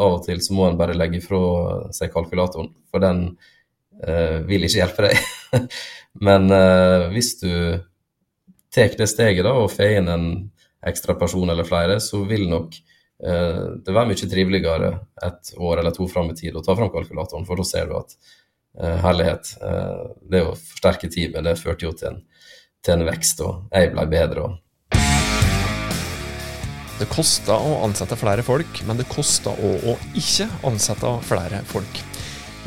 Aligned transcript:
av 0.00 0.18
og 0.18 0.24
til 0.26 0.40
så 0.44 0.56
må 0.56 0.66
en 0.68 0.78
bare 0.78 0.96
legge 0.96 1.20
fra 1.24 1.40
seg 1.94 2.12
kalkulatoren, 2.14 2.70
for 2.90 3.02
den 3.02 3.24
eh, 4.02 4.40
vil 4.48 4.66
ikke 4.66 4.82
hjelpe 4.82 5.08
deg. 5.08 5.62
Men 6.26 6.50
eh, 6.54 7.08
hvis 7.14 7.34
du 7.42 7.52
tar 8.74 8.94
det 8.98 9.08
steget 9.10 9.46
da, 9.46 9.54
og 9.56 9.72
får 9.72 9.98
inn 10.00 10.12
en 10.12 10.28
ekstra 10.86 11.16
person 11.18 11.50
eller 11.50 11.66
flere, 11.66 11.98
så 12.04 12.22
vil 12.28 12.46
nok 12.50 12.76
eh, 12.78 13.64
det 13.84 13.94
være 13.94 14.12
mye 14.12 14.30
triveligere 14.34 14.92
et 15.28 15.54
år 15.56 15.82
eller 15.82 15.96
to 15.96 16.08
fram 16.10 16.30
i 16.32 16.38
tid 16.38 16.56
å 16.56 16.64
ta 16.64 16.76
fram 16.78 16.92
kalkulatoren, 16.94 17.48
for 17.48 17.58
da 17.58 17.66
ser 17.66 17.90
du 17.90 17.98
at 17.98 18.18
herlighet, 18.78 19.48
det 20.30 20.42
å 20.44 20.52
forsterke 20.54 21.08
teamet, 21.10 21.42
det 21.42 21.56
førte 21.58 21.82
jo 21.82 21.90
til 21.98 22.12
en, 22.12 22.18
til 22.84 22.94
en 22.94 23.08
vekst, 23.08 23.40
og 23.42 23.72
jeg 23.74 23.90
ble 23.90 24.04
bedre. 24.12 24.44
og 24.44 24.67
det 26.98 27.08
koster 27.12 27.54
å 27.54 27.80
ansette 27.86 28.18
flere 28.18 28.44
folk, 28.46 28.82
men 28.86 28.98
det 28.98 29.08
koster 29.10 29.54
òg 29.54 29.86
å 29.92 29.96
ikke 30.18 30.48
ansette 30.66 31.14
flere 31.28 31.62
folk. 31.68 32.02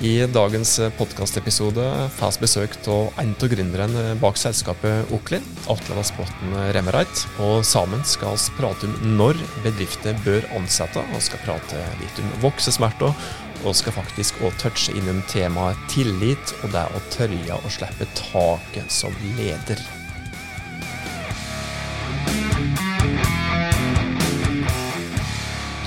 I 0.01 0.23
dagens 0.33 0.79
podkastepisode 0.97 1.83
får 2.15 2.31
vi 2.33 2.41
besøk 2.41 2.77
av 2.89 3.19
en 3.21 3.35
av 3.35 3.51
gründerne 3.51 4.05
bak 4.23 4.39
selskapet 4.39 5.11
Oklin, 5.13 5.45
Atle 5.69 5.99
Vassbotn 5.99 6.55
Remmereit. 6.73 7.27
Og 7.45 7.61
sammen 7.67 8.01
skal 8.07 8.33
vi 8.33 8.57
prate 8.57 8.89
om 8.89 9.15
når 9.19 9.37
bedrifter 9.61 10.17
bør 10.25 10.47
ansette, 10.57 11.05
og 11.13 11.21
skal 11.21 11.45
prate 11.45 11.85
litt 12.01 12.25
om 12.25 12.33
voksesmerter. 12.47 13.13
Og 13.61 13.77
skal 13.77 13.93
faktisk 13.93 14.41
òg 14.41 14.57
touche 14.63 14.97
innom 14.97 15.21
temaet 15.29 15.77
tillit 15.93 16.57
og 16.63 16.71
det 16.73 16.87
å 16.89 17.07
tørre 17.13 17.61
å 17.61 17.75
slippe 17.77 18.09
taket 18.17 18.89
som 18.89 19.13
leder. 19.37 20.00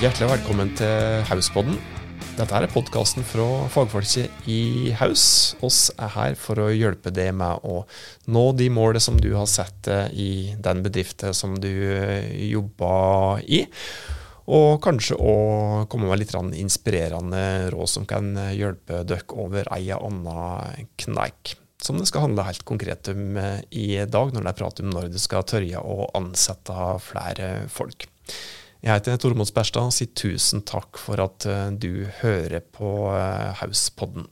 Hjertelig 0.05 0.27
velkommen 0.29 0.69
til 0.77 1.23
Hauspodden. 1.25 1.79
Dette 2.37 2.53
er 2.53 2.67
podkasten 2.69 3.25
fra 3.25 3.63
fagfolket 3.73 4.43
i 4.45 4.91
Haus. 4.99 5.55
Oss 5.65 5.87
er 5.97 6.11
her 6.13 6.35
for 6.37 6.61
å 6.61 6.67
hjelpe 6.69 7.09
deg 7.09 7.31
med 7.33 7.63
å 7.65 7.79
nå 8.29 8.43
de 8.53 8.67
målene 8.69 9.01
som 9.01 9.15
du 9.17 9.31
har 9.33 9.47
sett 9.49 9.89
i 10.13 10.53
den 10.61 10.83
bedriften 10.85 11.33
som 11.33 11.55
du 11.57 11.71
eh, 11.95 12.27
jobber 12.51 13.41
i. 13.49 13.63
Og 14.45 14.77
kanskje 14.85 15.17
å 15.17 15.33
komme 15.89 16.11
med 16.11 16.21
litt 16.21 16.35
inspirerende 16.37 17.71
råd 17.73 17.89
som 17.95 18.05
kan 18.05 18.29
hjelpe 18.53 19.01
dere 19.09 19.25
over 19.33 19.71
ei 19.73 19.87
og 19.95 20.05
anna 20.11 20.67
kneik. 21.01 21.55
Som 21.81 21.97
det 21.97 22.05
skal 22.11 22.27
handle 22.27 22.45
helt 22.45 22.61
konkret 22.61 23.09
om 23.09 23.39
eh, 23.41 23.63
i 23.73 23.87
dag, 24.05 24.35
når 24.35 24.45
det 24.45 24.53
er 24.53 24.61
prat 24.61 24.83
om 24.85 24.93
når 24.93 25.09
du 25.15 25.17
skal 25.17 25.49
tørre 25.49 25.81
å 25.81 26.11
ansette 26.21 26.85
flere 27.07 27.49
folk. 27.73 28.05
Jeg 28.85 28.99
heter 28.99 29.17
Tormod 29.17 29.47
Sperstad 29.49 29.87
og 29.89 29.93
sier 29.95 30.11
tusen 30.13 30.61
takk 30.61 30.99
for 31.01 31.17
at 31.23 31.47
eh, 31.49 31.71
du 31.73 32.05
hører 32.19 32.61
på 32.61 32.89
eh, 33.17 33.55
Hauspodden. 33.57 34.27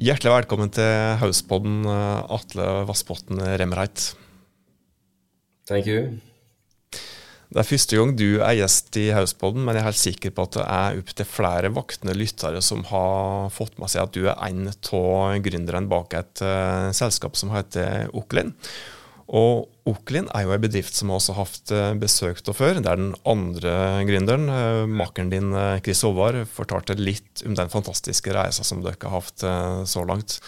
Hjertelig 0.00 0.32
velkommen 0.32 0.72
til 0.72 1.18
Hauspodden, 1.20 1.82
eh, 1.84 2.22
Atle 2.32 2.70
Vassbotn 2.88 3.42
Remreit. 3.60 4.06
Thank 5.68 5.90
you. 5.92 6.06
Det 7.52 7.60
er 7.60 7.68
første 7.68 8.00
gang 8.00 8.14
du 8.16 8.40
er 8.40 8.56
gjest 8.62 8.96
i 8.96 9.10
Hauspodden, 9.12 9.60
men 9.60 9.76
jeg 9.76 9.84
er 9.84 9.90
helt 9.90 10.00
sikker 10.00 10.32
på 10.32 10.48
at 10.48 10.56
det 10.56 10.64
er 10.64 11.02
opptil 11.02 11.28
flere 11.28 11.74
vaktende 11.76 12.16
lyttere 12.16 12.64
som 12.64 12.80
har 12.88 13.52
fått 13.52 13.76
med 13.76 13.92
seg 13.92 14.06
at 14.06 14.16
du 14.16 14.24
er 14.24 14.40
en 14.48 14.72
av 14.72 15.36
gründerne 15.44 15.92
bak 15.92 16.16
et 16.16 16.40
uh, 16.40 16.88
selskap 16.96 17.36
som 17.36 17.52
heter 17.52 18.08
Oklin. 18.16 18.54
Og 19.32 19.68
Oklin 19.88 20.28
er 20.36 20.44
jo 20.44 20.52
en 20.52 20.62
bedrift 20.62 20.94
som 20.94 21.10
også 21.14 21.34
har 21.34 21.48
hatt 21.48 21.72
eh, 21.72 21.94
besøk 21.98 22.42
av 22.44 22.58
før. 22.58 22.78
Det 22.78 22.90
er 22.90 23.00
den 23.00 23.14
andre 23.28 23.74
gründeren. 24.08 24.46
Makkeren 24.46 24.94
Makeren 24.98 25.32
din, 25.32 25.50
eh, 25.56 25.80
Chris 25.80 26.04
Håvard, 26.04 26.42
fortalte 26.52 26.98
litt 27.00 27.44
om 27.48 27.56
den 27.56 27.72
fantastiske 27.72 28.34
reisa 28.36 28.64
som 28.66 28.84
dere 28.84 29.00
har 29.00 29.16
hatt 29.16 29.46
så 29.88 30.04
langt. 30.06 30.38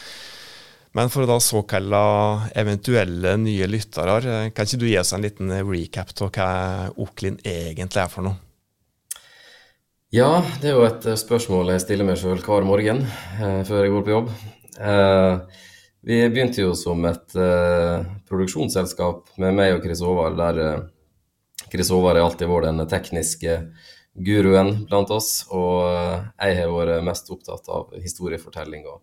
Men 0.95 1.11
for 1.11 1.25
å 1.25 1.27
da 1.27 1.41
såkalle 1.43 2.01
eventuelle 2.55 3.35
nye 3.43 3.67
lyttere, 3.67 4.21
kan 4.55 4.69
ikke 4.69 4.79
du 4.79 4.87
gi 4.87 4.99
oss 5.01 5.11
en 5.17 5.25
liten 5.25 5.51
recap 5.67 6.15
av 6.23 6.31
hva 6.37 6.51
Oklin 7.03 7.41
egentlig 7.43 8.05
er 8.05 8.13
for 8.13 8.29
noe? 8.29 8.39
Ja, 10.15 10.45
det 10.63 10.69
er 10.71 10.77
jo 10.77 10.85
et 10.87 11.07
spørsmål 11.19 11.73
jeg 11.73 11.83
stiller 11.83 12.07
meg 12.07 12.21
sjøl 12.21 12.39
hver 12.39 12.63
morgen 12.63 13.01
eh, 13.03 13.63
før 13.67 13.81
jeg 13.83 13.91
går 13.91 14.05
på 14.07 14.13
jobb. 14.13 14.29
Eh, 14.79 15.63
vi 16.05 16.21
begynte 16.29 16.61
jo 16.61 16.75
som 16.77 17.05
et 17.09 17.37
uh, 17.39 18.05
produksjonsselskap 18.29 19.39
med 19.41 19.57
meg 19.57 19.73
og 19.73 19.87
Chris 19.87 20.03
Håvard, 20.05 20.37
der 20.37 20.59
uh, 20.61 20.83
Chris 21.73 21.89
Håvard 21.93 22.19
er 22.19 22.27
alltid 22.27 22.51
vært 22.51 22.69
den 22.69 22.89
tekniske 22.91 23.55
guruen 24.27 24.75
blant 24.85 25.13
oss. 25.15 25.47
Og 25.49 25.87
uh, 25.89 26.27
jeg 26.37 26.59
har 26.61 26.75
vært 26.75 27.07
mest 27.07 27.33
opptatt 27.33 27.71
av 27.73 27.97
historiefortelling 28.01 28.85
og 28.91 29.01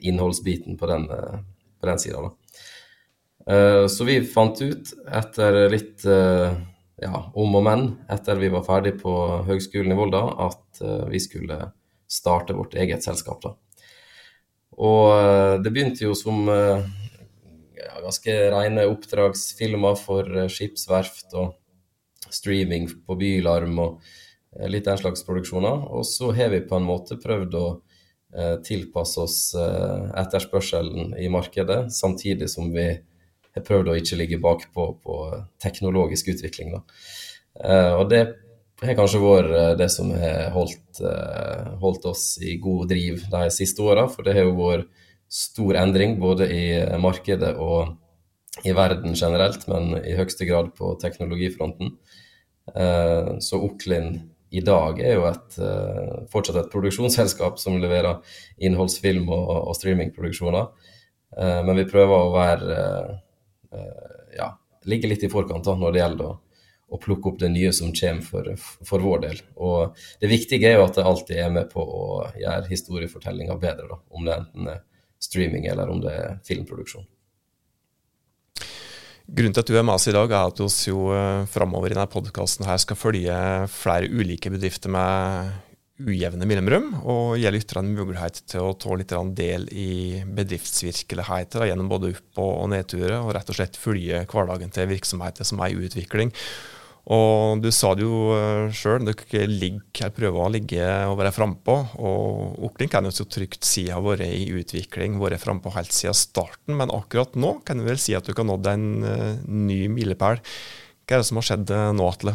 innholdsbiten 0.00 0.78
på 0.80 0.88
den, 0.88 1.02
på 1.06 1.86
den 1.86 1.98
sida. 2.00 2.22
så 3.92 4.06
vi 4.08 4.14
fant 4.26 4.62
ut, 4.64 4.88
etter 5.12 5.58
litt 5.70 6.06
ja, 6.06 7.20
om 7.36 7.58
og 7.60 7.62
men, 7.68 7.84
etter 8.10 8.40
vi 8.40 8.48
var 8.50 8.64
ferdig 8.66 8.94
på 9.02 9.12
Høgskolen 9.46 9.92
i 9.92 9.98
Volda, 10.00 10.24
at 10.48 10.82
vi 11.12 11.20
skulle 11.20 11.60
starte 12.10 12.56
vårt 12.56 12.74
eget 12.80 13.04
selskap. 13.04 13.44
da. 13.44 13.52
Og 14.76 15.12
eh, 15.16 15.54
det 15.64 15.72
begynte 15.72 16.04
jo 16.04 16.14
som 16.16 16.48
eh, 16.52 16.84
ja, 17.78 17.96
ganske 18.04 18.36
rene 18.52 18.86
oppdragsfilmer 18.90 19.96
for 20.00 20.28
eh, 20.28 20.50
skipsverft 20.52 21.36
og 21.38 21.56
streaming 22.32 22.88
på 23.06 23.16
Bylarm 23.18 23.78
og 23.80 24.14
litt 24.72 24.86
den 24.88 24.98
slags 25.00 25.22
produksjoner. 25.24 25.86
Og 25.94 26.06
så 26.08 26.32
har 26.36 26.50
vi 26.52 26.64
på 26.64 26.78
en 26.78 26.88
måte 26.88 27.18
prøvd 27.20 27.58
å 27.60 27.66
tilpasse 28.66 29.20
oss 29.22 29.36
etterspørselen 29.56 31.14
i 31.22 31.28
markedet, 31.32 31.86
samtidig 31.94 32.48
som 32.52 32.72
vi 32.74 32.88
har 32.90 33.64
prøvd 33.64 33.92
å 33.92 33.94
ikke 34.00 34.18
ligge 34.18 34.40
bakpå 34.42 34.86
på 35.04 35.18
teknologisk 35.62 36.32
utvikling. 36.34 36.74
Da. 36.74 36.82
Og 38.00 38.10
det 38.10 38.22
har 38.84 38.96
kanskje 38.98 39.22
vært 39.22 39.52
eh, 39.56 39.72
det 39.80 39.88
som 39.92 40.10
har 40.12 40.50
holdt, 40.54 41.00
eh, 41.00 41.68
holdt, 41.80 42.08
oss 42.12 42.24
i 42.44 42.58
god 42.60 42.90
driv 42.92 43.24
de 43.32 43.44
siste 43.54 43.82
åra. 43.82 44.06
For 44.12 44.26
det 44.26 44.36
har 44.36 44.48
jo 44.48 44.56
vært 44.58 44.90
stor 45.32 45.78
endring 45.80 46.18
både 46.20 46.48
i 46.52 46.66
markedet 47.02 47.56
og 47.56 47.96
i 48.64 48.72
verden 48.76 49.16
generelt, 49.16 49.66
men 49.68 49.96
i 50.00 50.14
høyeste 50.16 50.46
grad 50.48 50.70
på 50.76 50.94
teknologifronten. 51.00 51.96
Eh, 52.74 53.36
så 53.40 53.60
Oklin 53.64 54.14
i 54.56 54.62
dag 54.64 55.00
er 55.02 55.16
jo 55.16 55.24
et, 55.26 55.56
fortsatt 56.30 56.60
et 56.60 56.68
produksjonsselskap 56.70 57.58
som 57.58 57.80
leverer 57.82 58.20
innholdsfilm 58.62 59.26
og, 59.26 59.48
og 59.72 59.74
streamingproduksjoner. 59.76 60.68
Men 61.36 61.80
vi 61.80 61.84
prøver 61.90 62.14
å 62.14 62.30
være 62.32 62.76
ja, 64.38 64.46
ligge 64.88 65.10
litt 65.10 65.26
i 65.26 65.32
forkant 65.32 65.66
da, 65.66 65.74
når 65.76 65.92
det 65.92 66.00
gjelder 66.00 66.30
å 66.30 66.36
å 66.86 67.00
plukke 67.02 67.32
opp 67.32 67.40
det 67.40 67.50
nye 67.50 67.72
som 67.74 67.90
kommer 67.96 68.22
for, 68.22 68.52
for, 68.86 69.02
vår 69.02 69.24
del. 69.24 69.42
Og 69.58 69.98
det 70.22 70.30
viktige 70.30 70.70
er 70.70 70.78
jo 70.78 70.86
at 70.86 70.98
det 70.98 71.06
alltid 71.06 71.42
er 71.42 71.50
med 71.54 71.68
på 71.72 71.82
å 71.82 72.06
gjøre 72.38 72.70
historiefortellinga 72.70 73.58
bedre, 73.62 73.88
da, 73.90 74.00
om 74.14 74.26
det 74.26 74.36
enten 74.36 74.70
er 74.76 74.82
streaming 75.22 75.66
eller 75.70 75.90
om 75.90 76.00
det 76.04 76.14
er 76.14 76.40
filmproduksjon. 76.46 77.06
Grunnen 79.26 79.54
til 79.56 79.64
at 79.64 79.70
du 79.72 79.74
er 79.74 79.82
med 79.82 79.96
oss 79.96 80.06
i 80.06 80.14
dag, 80.14 80.30
er 80.30 80.52
at 80.52 80.60
vi 80.62 80.92
jo 80.92 81.08
eh, 81.10 81.46
framover 81.50 81.90
i 81.90 81.96
denne 81.96 82.06
podkasten 82.10 82.68
skal 82.78 82.98
følge 82.98 83.38
flere 83.72 84.06
ulike 84.06 84.52
bedrifter 84.54 84.92
med 84.94 85.56
ujevne 85.96 86.46
mellomrom, 86.46 86.90
og 87.08 87.38
gi 87.40 87.50
lytterne 87.50 87.90
mulighet 87.96 88.42
til 88.52 88.68
å 88.68 88.76
ta 88.78 88.94
litt 88.94 89.14
del 89.34 89.66
i 89.72 90.22
bedriftsvirkeligheter 90.36 91.66
gjennom 91.70 91.88
både 91.90 92.12
opp- 92.12 92.42
og 92.44 92.68
nedturer, 92.70 93.16
og 93.18 93.32
rett 93.34 93.50
og 93.50 93.58
slett 93.58 93.80
følge 93.80 94.22
hverdagen 94.30 94.70
til 94.70 94.90
virksomheter 94.92 95.48
som 95.48 95.64
er 95.64 95.72
i 95.72 95.88
utvikling. 95.88 96.30
Og 97.06 97.60
du 97.62 97.68
sa 97.70 97.92
det 97.94 98.02
jo 98.02 98.32
uh, 98.34 98.72
sjøl, 98.74 99.04
dere 99.06 100.08
prøver 100.14 100.40
å 100.42 100.50
ligge 100.50 100.86
og 101.06 101.20
være 101.20 101.30
frampå. 101.34 101.76
Og 102.02 102.64
Oklin 102.66 102.90
kan 102.90 103.06
jo 103.06 103.12
så 103.14 103.28
trygt 103.30 103.62
si 103.66 103.84
har 103.92 104.02
vært 104.02 104.26
i 104.26 104.48
utvikling, 104.58 105.20
vært 105.22 105.44
frampå 105.44 105.70
helt 105.76 105.94
siden 105.94 106.18
starten. 106.18 106.74
Men 106.74 106.90
akkurat 106.90 107.38
nå 107.38 107.60
kan 107.66 107.78
du 107.78 107.86
vel 107.86 108.00
si 108.02 108.16
at 108.18 108.26
du 108.26 108.34
har 108.34 108.48
nådd 108.50 108.72
en 108.72 108.88
uh, 109.06 109.38
ny 109.46 109.84
milepæl. 109.92 110.42
Hva 111.06 111.14
er 111.14 111.22
det 111.22 111.30
som 111.30 111.38
har 111.38 111.46
skjedd 111.46 111.70
uh, 111.70 111.92
nå, 111.94 112.10
Atle? 112.10 112.34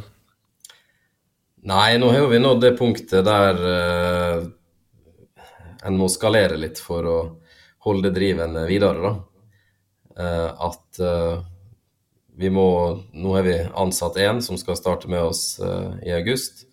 Nei, 1.67 1.99
nå 1.99 2.07
har 2.15 2.31
vi 2.31 2.39
nådd 2.39 2.63
det 2.63 2.73
punktet 2.79 3.27
der 3.27 3.59
uh, 3.59 4.47
en 5.83 5.99
må 5.99 6.07
skalere 6.13 6.55
litt 6.55 6.79
for 6.79 7.11
å 7.11 7.19
holde 7.83 8.13
driven 8.13 8.55
videre, 8.69 9.01
da. 9.01 9.11
at 10.61 10.99
vi 11.01 11.50
må, 12.49 12.67
nå 13.13 13.35
har 13.35 13.43
vi 13.43 13.57
ansatt 13.75 14.17
én 14.17 14.41
som 14.41 14.57
skal 14.59 14.77
starte 14.79 15.09
med 15.11 15.21
oss 15.21 15.59
uh, 15.61 15.97
i 16.05 16.13
august. 16.15 16.65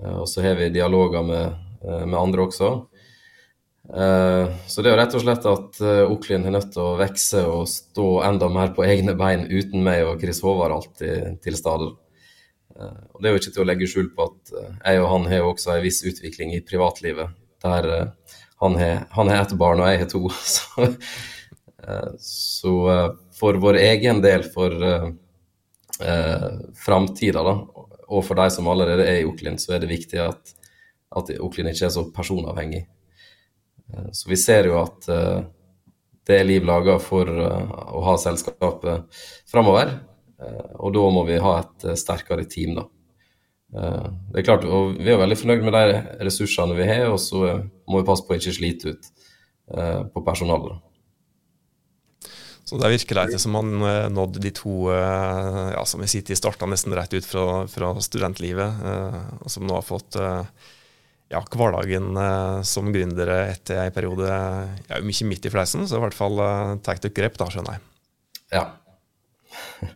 Uh, 0.00 0.22
og 0.22 0.28
så 0.30 0.44
har 0.44 0.58
vi 0.60 0.70
dialoger 0.74 1.24
med, 1.26 1.56
uh, 1.84 2.04
med 2.06 2.18
andre 2.18 2.46
også. 2.46 2.76
så 3.86 4.82
det 4.82 4.88
er 4.88 4.96
jo 4.96 4.98
rett 4.98 5.12
og 5.14 5.22
slett 5.22 5.44
at 5.46 5.76
Oklin 6.10 6.48
er 6.48 6.56
nødt 6.56 6.72
til 6.74 6.82
å 6.82 6.96
vokse 6.98 7.42
og 7.46 7.68
stå 7.70 8.06
enda 8.26 8.48
mer 8.50 8.72
på 8.74 8.82
egne 8.82 9.12
bein 9.14 9.44
uten 9.46 9.84
meg 9.86 10.02
og 10.08 10.18
Chris 10.18 10.40
Håvard 10.42 10.74
alltid 10.74 11.36
til 11.44 11.54
stede. 11.54 11.92
Og 12.74 13.20
Det 13.22 13.28
er 13.28 13.36
jo 13.36 13.42
ikke 13.44 13.52
til 13.54 13.62
å 13.62 13.68
legge 13.70 13.86
skjul 13.92 14.08
på 14.16 14.26
at 14.26 14.56
jeg 14.56 15.04
og 15.04 15.06
han 15.12 15.28
har 15.30 15.46
også 15.46 15.76
en 15.76 15.84
viss 15.86 16.00
utvikling 16.02 16.56
i 16.56 16.64
privatlivet. 16.66 17.30
Der 17.62 17.86
har, 18.58 18.74
han 19.14 19.30
har 19.30 19.38
ett 19.44 19.54
barn 19.54 19.84
og 19.84 19.86
jeg 19.92 20.02
har 20.02 20.10
to. 20.10 20.24
Så, 20.56 20.90
så 22.18 22.74
for 23.36 23.58
vår 23.60 23.76
egen 23.76 24.20
del, 24.24 24.44
for 24.52 24.72
eh, 24.86 26.46
framtida, 26.84 27.42
og 28.06 28.24
for 28.24 28.38
de 28.38 28.48
som 28.52 28.68
allerede 28.70 29.06
er 29.06 29.20
i 29.20 29.28
Oklin, 29.28 29.58
så 29.60 29.76
er 29.76 29.84
det 29.84 29.92
viktig 29.92 30.20
at, 30.22 30.54
at 31.16 31.34
Oklin 31.42 31.70
ikke 31.72 31.88
er 31.88 31.94
så 31.94 32.06
personavhengig. 32.16 32.86
Eh, 33.92 34.10
så 34.16 34.32
vi 34.32 34.40
ser 34.40 34.70
jo 34.70 34.80
at 34.80 35.08
eh, 35.12 35.44
det 36.26 36.40
er 36.40 36.48
liv 36.48 36.66
laga 36.66 36.98
for 36.98 37.28
å 37.30 38.00
ha 38.02 38.16
selskapet 38.18 39.20
framover. 39.46 39.92
Og 40.82 40.90
da 40.92 41.02
må 41.14 41.22
vi 41.24 41.36
ha 41.40 41.52
et 41.60 41.84
sterkere 41.96 42.42
team, 42.50 42.74
da. 42.76 42.82
det 43.70 44.42
er 44.42 44.44
klart, 44.44 44.66
og 44.66 44.98
Vi 44.98 45.12
er 45.14 45.20
veldig 45.22 45.38
fornøyd 45.38 45.62
med 45.64 45.76
de 45.78 46.00
ressursene 46.26 46.74
vi 46.76 46.88
har, 46.90 47.06
og 47.12 47.20
så 47.22 47.62
må 47.86 48.02
vi 48.02 48.08
passe 48.10 48.26
på 48.26 48.34
å 48.34 48.40
ikke 48.40 48.56
slite 48.58 48.90
ut 48.90 49.08
på 50.12 50.24
personalet. 50.26 50.82
Så 52.66 52.80
det 52.82 52.88
virker 52.90 53.20
litt 53.20 53.38
som 53.38 53.54
man 53.54 53.68
nådde 54.10 54.40
de 54.42 54.50
to 54.50 54.88
ja, 54.90 55.84
som 55.86 56.02
vi 56.02 56.08
sitter 56.10 56.34
i 56.34 56.38
starta 56.38 56.66
nesten 56.66 56.94
rett 56.98 57.14
ut 57.14 57.26
fra, 57.26 57.44
fra 57.70 57.92
studentlivet, 58.02 58.80
og 59.38 59.52
som 59.54 59.68
nå 59.68 59.76
har 59.78 59.86
fått 59.86 60.18
ja, 61.32 61.42
hverdagen 61.42 62.16
eh, 62.16 62.62
som 62.66 62.92
gründere 62.94 63.40
etter 63.50 63.82
en 63.82 63.94
periode 63.94 64.30
ja, 64.30 65.02
mye 65.02 65.28
midt 65.28 65.46
i 65.46 65.52
fleisen, 65.52 65.86
så 65.88 65.98
i 65.98 66.04
hvert 66.04 66.16
fall 66.16 66.38
eh, 66.42 66.74
tar 66.86 67.00
dere 67.02 67.14
grep, 67.16 67.38
da, 67.40 67.48
skjønner 67.50 67.76
jeg. 67.76 67.86
Ja. 68.54 68.64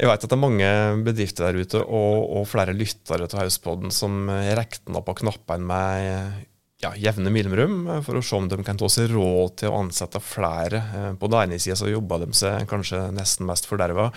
jeg 0.00 0.08
vet 0.08 0.24
at 0.24 0.28
det 0.28 0.36
er 0.36 0.44
mange 0.46 0.70
bedrifter 1.06 1.50
der 1.50 1.60
ute, 1.60 1.82
og, 1.84 2.24
og 2.40 2.48
flere 2.48 2.76
lyttere 2.76 3.28
til 3.28 3.42
Hauspodden, 3.42 3.92
som 3.94 4.22
regner 4.30 5.04
på 5.04 5.18
knappene 5.22 5.68
med 5.72 6.46
ja, 6.80 6.94
jevne 6.96 7.32
mellomrom 7.32 7.84
for 8.04 8.18
å 8.18 8.24
se 8.24 8.38
om 8.38 8.48
de 8.48 8.62
kan 8.64 8.78
ta 8.80 8.88
seg 8.90 9.12
råd 9.12 9.60
til 9.62 9.72
å 9.72 9.82
ansette 9.82 10.22
flere. 10.24 10.80
Eh, 10.96 11.12
på 11.20 11.30
den 11.30 11.44
ene 11.44 11.60
sida 11.60 11.76
så 11.78 11.90
jobber 11.90 12.24
de 12.24 12.32
seg 12.36 12.66
kanskje 12.70 13.08
nesten 13.14 13.48
mest 13.48 13.68
forderva. 13.68 14.10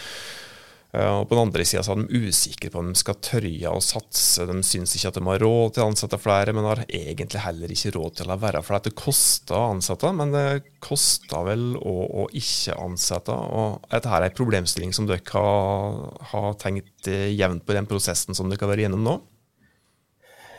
Eh, 0.94 1.10
og 1.10 1.27
På 1.27 1.36
den 1.36 1.50
andre 1.50 1.65
sida 1.68 1.83
er 1.83 2.04
de 2.04 2.21
usikre 2.30 2.71
på 2.71 2.80
om 2.80 2.92
de 2.94 3.00
skal 3.00 3.19
tørre 3.25 3.74
å 3.74 3.81
satse. 3.83 4.48
De 4.48 4.56
syns 4.63 4.95
ikke 4.95 5.12
at 5.12 5.19
de 5.19 5.25
har 5.27 5.44
råd 5.44 5.75
til 5.75 5.83
å 5.83 5.89
ansette 5.92 6.21
flere, 6.21 6.56
men 6.56 6.69
har 6.69 6.86
egentlig 6.88 7.44
heller 7.44 7.75
ikke 7.75 7.94
råd 7.98 8.18
til 8.19 8.30
å 8.30 8.31
la 8.31 8.39
være. 8.45 8.63
For 8.63 8.80
det 8.88 8.95
koster 8.95 9.59
å 9.59 9.74
ansette, 9.74 10.13
men 10.16 10.31
det 10.36 10.48
koster 10.83 11.44
vel 11.50 11.68
å, 11.81 11.98
å 12.24 12.30
ikke 12.31 12.80
ansette. 12.80 13.36
Og 13.36 13.92
dette 13.92 14.16
er 14.16 14.30
en 14.30 14.39
problemstilling 14.39 14.95
som 14.95 15.09
dere 15.09 15.25
har, 15.36 16.01
har 16.31 16.50
tenkt 16.63 17.12
jevnt 17.12 17.68
på 17.68 17.75
i 17.75 17.81
den 17.81 17.92
prosessen 17.92 18.38
som 18.38 18.48
dere 18.48 18.63
har 18.63 18.75
vært 18.75 18.88
gjennom 18.88 19.04
nå? 19.04 19.19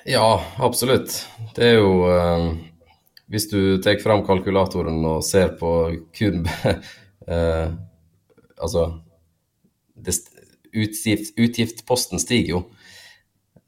Ja, 0.05 0.45
absolutt. 0.59 1.29
Det 1.57 1.65
er 1.65 1.79
jo 1.79 1.93
eh, 2.13 2.49
Hvis 3.33 3.49
du 3.49 3.79
tar 3.83 3.97
fram 4.03 4.21
kalkulatoren 4.27 4.99
og 5.09 5.25
ser 5.25 5.55
på 5.57 5.71
kun 6.13 6.43
eh, 7.29 7.71
Altså 8.61 8.91
utgift, 10.75 11.33
utgiftsposten 11.39 12.21
stiger 12.21 12.51
jo. 12.51 12.61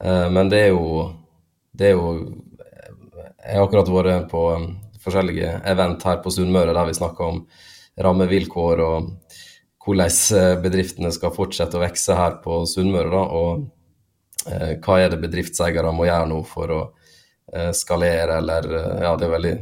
eh, 0.04 0.26
men 0.32 0.50
det 0.52 0.60
er 0.66 0.74
jo 0.74 1.14
Det 1.72 1.88
er 1.88 1.96
jo 1.96 2.12
Jeg 3.46 3.56
har 3.56 3.64
akkurat 3.64 3.88
vært 3.94 4.28
på 4.28 4.42
um, 4.58 4.68
forskjellige 5.00 5.60
event 5.70 6.02
her 6.04 6.20
på 6.20 6.32
Sunnmøre 6.34 6.74
der 6.74 6.88
vi 6.88 6.98
snakker 6.98 7.24
om 7.30 7.44
rammevilkår 8.02 8.80
og 8.84 9.12
hvordan 9.86 10.16
eh, 10.36 10.54
bedriftene 10.60 11.12
skal 11.14 11.30
fortsette 11.32 11.78
å 11.78 11.82
vokse 11.84 12.16
her 12.18 12.40
på 12.42 12.58
Sunnmøre. 12.66 13.20
Og 13.38 13.68
hva 14.46 14.96
er 15.02 15.10
det 15.10 15.18
bedriftseiere 15.22 15.90
må 15.92 16.04
gjøre 16.06 16.28
nå 16.30 16.40
for 16.46 16.70
å 16.70 16.80
uh, 16.86 17.72
skalere, 17.74 18.36
eller 18.38 18.68
Ja, 19.02 19.16
det 19.18 19.26
er 19.26 19.32
veldig 19.32 19.54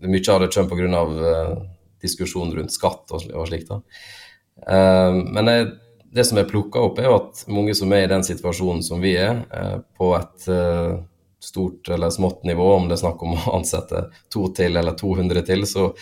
Mye 0.00 0.32
av 0.32 0.42
det 0.42 0.48
kommer 0.52 0.76
pga. 0.76 1.00
Uh, 1.08 1.70
diskusjon 2.00 2.54
rundt 2.54 2.72
skatt 2.72 3.12
og, 3.14 3.28
og 3.34 3.48
slikt. 3.48 3.70
Eh, 3.70 5.20
men 5.34 5.52
jeg, 5.52 5.68
det 6.16 6.26
som 6.28 6.40
er 6.40 6.48
plukka 6.50 6.82
opp, 6.86 6.98
er 7.00 7.10
jo 7.10 7.18
at 7.18 7.44
mange 7.52 7.76
som 7.78 7.92
er 7.94 8.06
i 8.06 8.10
den 8.10 8.24
situasjonen 8.26 8.82
som 8.86 9.02
vi 9.04 9.14
er, 9.20 9.44
eh, 9.56 9.76
på 9.98 10.12
et 10.18 10.48
eh, 10.52 10.96
stort 11.40 11.88
eller 11.92 12.12
smått 12.14 12.44
nivå, 12.48 12.72
om 12.76 12.88
det 12.88 12.98
er 12.98 13.04
snakk 13.04 13.22
om 13.24 13.36
å 13.36 13.54
ansette 13.58 14.08
to 14.32 14.48
til 14.56 14.80
eller 14.80 14.96
200 14.98 15.46
til, 15.48 15.68
så, 15.68 15.92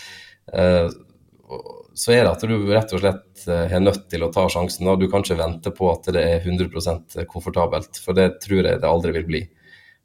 så 1.99 2.15
er 2.15 2.25
det 2.25 2.33
at 2.33 2.45
du 2.47 2.55
rett 2.71 2.93
og 2.95 3.03
slett 3.03 3.47
er 3.51 3.81
nødt 3.83 4.07
til 4.11 4.23
å 4.23 4.31
ta 4.35 4.45
sjansen. 4.51 4.87
og 4.87 5.01
Du 5.01 5.09
kan 5.11 5.25
ikke 5.25 5.39
vente 5.41 5.73
på 5.75 5.89
at 5.91 6.07
det 6.15 6.23
er 6.23 6.45
100% 6.47 7.19
komfortabelt, 7.31 7.99
for 8.05 8.15
det 8.19 8.39
tror 8.45 8.63
jeg 8.63 8.83
det 8.83 8.89
aldri 8.89 9.15
vil 9.19 9.27
bli. 9.27 9.43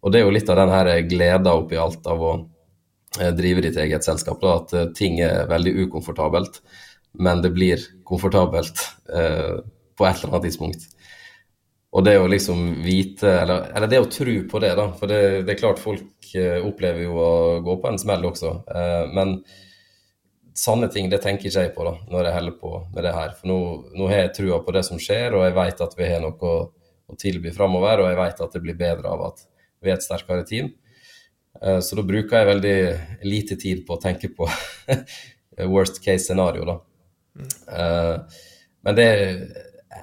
Og 0.04 0.12
Det 0.12 0.20
er 0.20 0.26
jo 0.26 0.34
litt 0.36 0.50
av 0.50 0.60
den 0.60 0.74
her 0.74 0.90
gleda 1.08 1.54
oppi 1.56 1.78
alt 1.80 2.08
av 2.10 2.24
å 2.24 2.34
drive 3.14 3.62
ditt 3.62 3.78
eget 3.78 4.04
selskap, 4.04 4.42
da, 4.42 4.58
at 4.58 4.96
ting 4.98 5.20
er 5.22 5.46
veldig 5.48 5.76
ukomfortabelt 5.86 6.60
men 7.14 7.42
det 7.42 7.50
blir 7.50 7.80
komfortabelt 8.04 8.80
eh, 9.14 9.60
på 9.98 10.06
et 10.06 10.24
eller 10.24 10.34
annet 10.34 10.48
tidspunkt. 10.48 10.88
Og 11.94 12.06
det 12.06 12.16
å 12.18 12.30
liksom 12.30 12.82
vite, 12.82 13.30
eller, 13.44 13.68
eller 13.76 13.90
det 13.90 14.00
å 14.02 14.10
tro 14.10 14.34
på 14.50 14.62
det, 14.64 14.72
da. 14.80 14.88
For 14.98 15.10
det, 15.10 15.20
det, 15.46 15.54
er 15.54 15.60
klart 15.60 15.82
folk 15.82 16.32
eh, 16.34 16.58
opplever 16.66 17.06
jo 17.06 17.20
å 17.22 17.34
gå 17.66 17.78
på 17.84 17.92
en 17.92 18.02
smell 18.02 18.26
også. 18.32 18.56
Eh, 18.66 19.04
men 19.14 19.38
sanne 20.56 20.88
ting 20.94 21.10
det 21.10 21.22
tenker 21.24 21.50
ikke 21.50 21.66
jeg 21.66 21.74
på 21.76 21.86
da, 21.88 21.96
når 22.12 22.28
jeg 22.28 22.38
holder 22.38 22.56
på 22.62 22.72
med 22.94 23.06
det 23.06 23.16
her. 23.16 23.34
For 23.40 23.50
nå, 23.50 23.58
nå 23.98 24.08
har 24.12 24.24
jeg 24.24 24.36
trua 24.38 24.62
på 24.66 24.76
det 24.76 24.86
som 24.88 25.02
skjer, 25.02 25.36
og 25.38 25.46
jeg 25.48 25.58
vet 25.58 25.84
at 25.88 25.98
vi 25.98 26.10
har 26.10 26.24
noe 26.24 26.50
å, 26.50 26.54
å 27.10 27.18
tilby 27.20 27.54
framover. 27.56 28.04
Og 28.04 28.12
jeg 28.12 28.20
vet 28.22 28.46
at 28.46 28.56
det 28.56 28.64
blir 28.64 28.80
bedre 28.80 29.14
av 29.14 29.28
at 29.32 29.44
vi 29.84 29.92
er 29.92 29.98
et 29.98 30.06
sterkere 30.06 30.46
team. 30.48 30.72
Eh, 31.62 31.80
så 31.84 32.00
da 32.00 32.06
bruker 32.06 32.40
jeg 32.40 32.52
veldig 32.52 32.78
lite 33.30 33.60
tid 33.60 33.86
på 33.88 33.98
å 33.98 34.02
tenke 34.02 34.32
på 34.34 34.50
worst 35.74 36.02
case 36.06 36.28
scenario, 36.28 36.66
da. 36.70 36.80
Mm. 37.34 38.26
men 38.86 38.94
det 38.94 39.06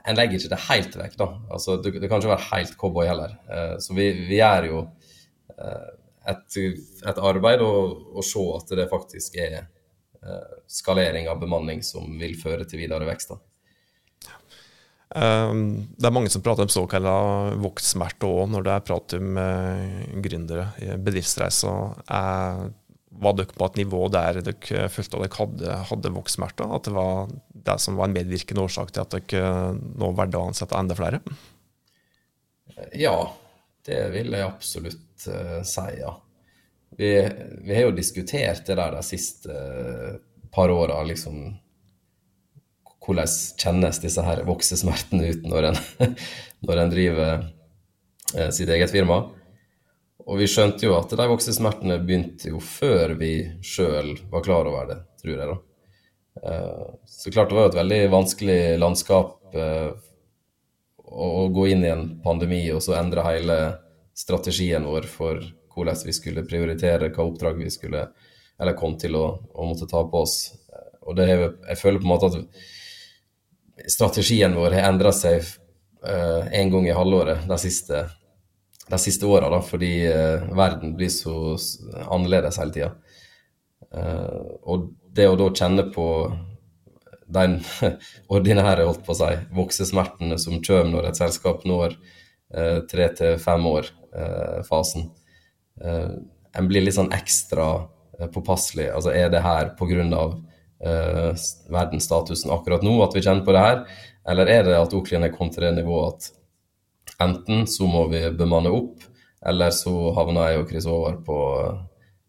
en 0.03 0.17
legger 0.19 0.41
ikke 0.41 0.51
det 0.51 0.65
helt 0.65 0.97
vekk, 0.99 1.13
da. 1.21 1.27
Altså, 1.55 1.77
det, 1.79 1.93
det 2.03 2.09
kan 2.11 2.19
ikke 2.19 2.33
være 2.33 2.49
helt 2.49 2.73
cowboy 2.79 3.07
heller. 3.07 3.37
Uh, 3.47 3.77
så 3.79 3.95
vi, 3.95 4.09
vi, 4.27 4.41
gjør 4.41 4.67
jo 4.67 4.81
et, 5.61 6.57
et, 6.59 7.21
arbeid 7.21 7.63
å 7.63 8.25
se 8.25 8.43
at 8.57 8.75
det 8.81 8.89
faktisk 8.91 9.39
er 9.39 9.69
skalering 10.69 11.31
av 11.33 11.39
bemanning 11.41 11.81
som 11.87 12.19
vil 12.21 12.35
føre 12.37 12.67
til 12.69 12.83
videre 12.83 13.09
vekst. 13.09 13.33
da. 13.33 13.41
Det 15.11 16.07
er 16.07 16.13
mange 16.15 16.31
som 16.31 16.43
prater 16.45 16.69
om 16.69 16.71
såkalla 16.71 17.15
voktsmerter 17.59 18.29
òg, 18.29 18.51
når 18.53 18.67
det 18.67 18.75
er 18.75 18.85
prat 18.87 19.15
om 19.17 19.41
gründere 20.23 20.69
i 20.85 20.93
bedriftsreiser. 21.01 21.97
Er 22.07 22.69
var 23.21 23.35
dere 23.37 23.53
på 23.53 23.67
et 23.67 23.79
nivå 23.83 24.05
der 24.13 24.41
dere 24.41 24.89
følte 24.93 25.19
at 25.19 25.25
dere 25.25 25.39
hadde, 25.39 25.77
hadde 25.91 26.13
voktsmerter? 26.15 26.71
At 26.77 26.87
det 26.87 26.95
var 26.95 27.31
det 27.51 27.77
som 27.83 27.99
var 27.99 28.09
en 28.09 28.17
medvirkende 28.17 28.65
årsak 28.65 28.95
til 28.95 29.05
at 29.05 29.17
dere 29.17 29.73
nå 29.75 30.13
valgte 30.17 30.41
å 30.41 30.49
ansette 30.51 30.79
enda 30.79 30.97
flere? 30.99 31.21
Ja, 32.97 33.15
det 33.87 34.01
vil 34.15 34.33
jeg 34.37 34.47
absolutt 34.47 35.27
uh, 35.29 35.61
si, 35.67 35.87
ja. 36.01 36.15
Vi, 37.01 37.11
vi, 37.65 37.75
har 37.75 37.87
jo 37.87 37.97
diskutert 37.97 38.67
det 38.69 38.77
der 38.77 38.93
de 38.93 39.03
siste 39.07 39.55
uh, 39.55 40.19
par 40.53 40.73
åra, 40.73 41.01
liksom 41.09 41.43
Hvordan 43.01 43.31
kjennes 43.59 43.97
disse 44.03 44.23
her 44.23 44.43
voksesmertene 44.45 45.31
ut 45.33 45.47
når 45.49 45.71
en, 45.71 45.79
når 46.69 46.83
en 46.83 46.93
driver 46.93 47.31
uh, 48.37 48.51
sitt 48.53 48.69
eget 48.69 48.93
firma? 48.93 49.23
Og 50.29 50.39
vi 50.39 50.47
skjønte 50.51 50.85
jo 50.85 50.93
at 50.99 51.11
de 51.17 51.27
voksesmertene 51.33 51.97
begynte 52.05 52.53
jo 52.53 52.61
før 52.63 53.17
vi 53.19 53.33
sjøl 53.67 54.13
var 54.31 54.45
klar 54.45 54.69
over 54.69 54.93
det, 54.93 55.01
tror 55.23 55.33
jeg. 55.33 55.49
da. 55.49 55.57
Eh, 56.47 56.87
så 57.07 57.31
klart 57.31 57.49
det 57.49 57.55
var 57.55 57.67
jo 57.67 57.73
et 57.73 57.81
veldig 57.81 58.01
vanskelig 58.13 58.61
landskap 58.81 59.55
eh, 59.55 59.91
å 61.11 61.49
gå 61.53 61.67
inn 61.73 61.85
i 61.85 61.91
en 61.91 62.05
pandemi 62.23 62.63
og 62.73 62.83
så 62.85 62.95
endre 63.01 63.27
hele 63.27 63.59
strategien 64.17 64.87
vår 64.87 65.09
for 65.11 65.43
hvordan 65.75 66.05
vi 66.07 66.15
skulle 66.17 66.47
prioritere, 66.49 67.13
hva 67.15 67.27
oppdrag 67.27 67.59
vi 67.61 67.71
skulle 67.73 68.09
eller 68.61 68.77
kom 68.77 68.99
til 69.01 69.17
å, 69.17 69.25
å 69.57 69.65
måtte 69.65 69.89
ta 69.89 70.03
på 70.05 70.21
oss. 70.21 70.53
Eh, 70.69 70.95
og 71.09 71.17
det, 71.17 71.29
jeg 71.33 71.81
føler 71.81 72.03
på 72.03 72.09
en 72.09 72.13
måte 72.13 72.29
at 72.29 73.91
strategien 73.91 74.57
vår 74.59 74.77
har 74.77 74.91
endra 74.93 75.13
seg 75.17 75.57
en 76.01 76.71
gang 76.73 76.87
i 76.89 76.95
halvåret 76.97 77.43
de 77.49 77.57
siste 77.61 77.99
de 78.91 78.99
siste 78.99 79.27
åra, 79.27 79.63
fordi 79.63 80.09
uh, 80.09 80.57
verden 80.57 80.95
blir 80.97 81.11
så 81.15 81.57
annerledes 82.11 82.59
hele 82.59 82.75
tida. 82.75 82.91
Uh, 83.95 84.57
og 84.63 84.91
det 85.15 85.29
å 85.31 85.37
da 85.39 85.51
kjenne 85.55 85.87
på 85.95 86.07
den 87.31 87.61
ordinære 88.35 88.89
holdt 88.89 89.05
på 89.07 89.15
å 89.15 89.21
si, 89.21 89.31
voksesmertene 89.55 90.39
som 90.43 90.59
kommer 90.67 90.91
når 90.91 91.11
et 91.11 91.23
selskap 91.23 91.63
når 91.69 91.95
uh, 91.95 92.81
tre 92.91 93.09
til 93.19 93.39
fem 93.43 93.67
år-fasen, 93.71 95.11
en 95.81 96.69
blir 96.69 96.85
litt 96.85 96.97
sånn 96.97 97.13
ekstra 97.15 97.67
påpasselig. 98.35 98.91
Altså, 98.93 99.13
er 99.17 99.31
det 99.33 99.45
her 99.45 99.75
pga. 99.79 100.25
Uh, 100.81 101.37
verdensstatusen 101.69 102.49
akkurat 102.55 102.81
nå 102.81 102.95
at 103.05 103.13
vi 103.13 103.21
kjenner 103.21 103.45
på 103.45 103.53
det 103.53 103.61
her, 103.61 103.83
eller 104.33 104.49
er 104.49 104.63
det 104.65 104.79
at 104.79 104.95
Oklien 104.97 105.27
er 105.27 105.33
kommet 105.35 105.53
til 105.53 105.67
det 105.67 105.75
nivået 105.77 106.15
at 106.15 106.31
enten 107.21 107.67
så 107.69 107.85
må 107.85 108.07
vi 108.09 108.23
bemanne 108.33 108.73
opp, 108.73 109.05
eller 109.45 109.75
så 109.77 109.93
havner 110.17 110.55
jeg 110.55 110.63
og 110.63 110.73
Chris 110.73 110.89
over 110.89 111.19
på 111.27 111.39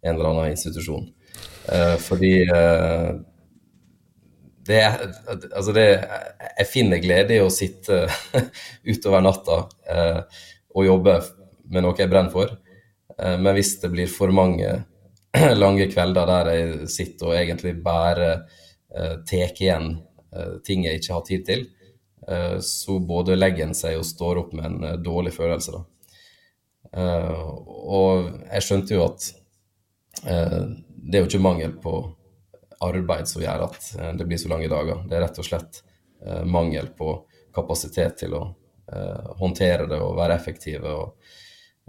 en 0.04 0.12
eller 0.12 0.34
annen 0.34 0.52
institusjon. 0.52 1.08
Uh, 1.72 1.96
fordi 2.04 2.34
uh, 2.52 3.16
det 4.68 4.82
altså 4.84 5.74
det, 5.76 5.86
jeg 6.60 6.70
finner 6.70 7.02
glede 7.02 7.38
i 7.38 7.44
å 7.44 7.52
sitte 7.54 8.04
utover 8.92 9.24
natta 9.26 9.64
eh, 9.90 10.20
og 10.76 10.86
jobbe 10.86 11.16
med 11.72 11.86
noe 11.86 11.98
jeg 11.98 12.12
brenner 12.12 12.34
for. 12.34 12.52
Eh, 13.22 13.40
men 13.40 13.54
hvis 13.56 13.80
det 13.82 13.90
blir 13.90 14.08
for 14.08 14.34
mange 14.34 14.84
lange 15.64 15.88
kvelder 15.92 16.30
der 16.30 16.52
jeg 16.56 16.90
sitter 16.92 17.32
og 17.32 17.38
egentlig 17.38 17.76
bare 17.84 18.32
eh, 18.34 19.16
tar 19.28 19.54
igjen 19.54 19.94
eh, 20.36 20.58
ting 20.66 20.88
jeg 20.88 21.02
ikke 21.02 21.16
har 21.20 21.30
tid 21.30 21.48
til, 21.54 21.70
så 22.62 23.00
både 23.02 23.34
legger 23.34 23.66
en 23.66 23.74
seg 23.76 23.96
og 23.98 24.06
står 24.06 24.40
opp 24.44 24.52
med 24.54 24.66
en 24.68 25.00
dårlig 25.04 25.32
følelse. 25.34 25.74
Da. 25.74 25.80
og 26.94 28.28
jeg 28.46 28.62
skjønte 28.62 28.94
jo 28.94 29.08
at 29.08 29.26
det 30.22 31.18
er 31.18 31.24
jo 31.24 31.26
ikke 31.26 31.42
mangel 31.42 31.74
på 31.82 31.96
arbeid 32.86 33.26
som 33.28 33.42
gjør 33.42 33.66
at 33.66 33.90
det 34.22 34.30
blir 34.30 34.40
så 34.40 34.54
lange 34.54 34.70
dager. 34.70 35.02
Det 35.10 35.18
er 35.18 35.26
rett 35.26 35.42
og 35.42 35.50
slett 35.50 35.82
mangel 36.46 36.92
på 36.94 37.10
kapasitet 37.58 38.22
til 38.22 38.38
å 38.38 38.44
håndtere 39.42 39.90
det 39.90 40.00
og 40.06 40.14
være 40.22 40.38
effektive 40.38 40.94
og, 40.94 41.34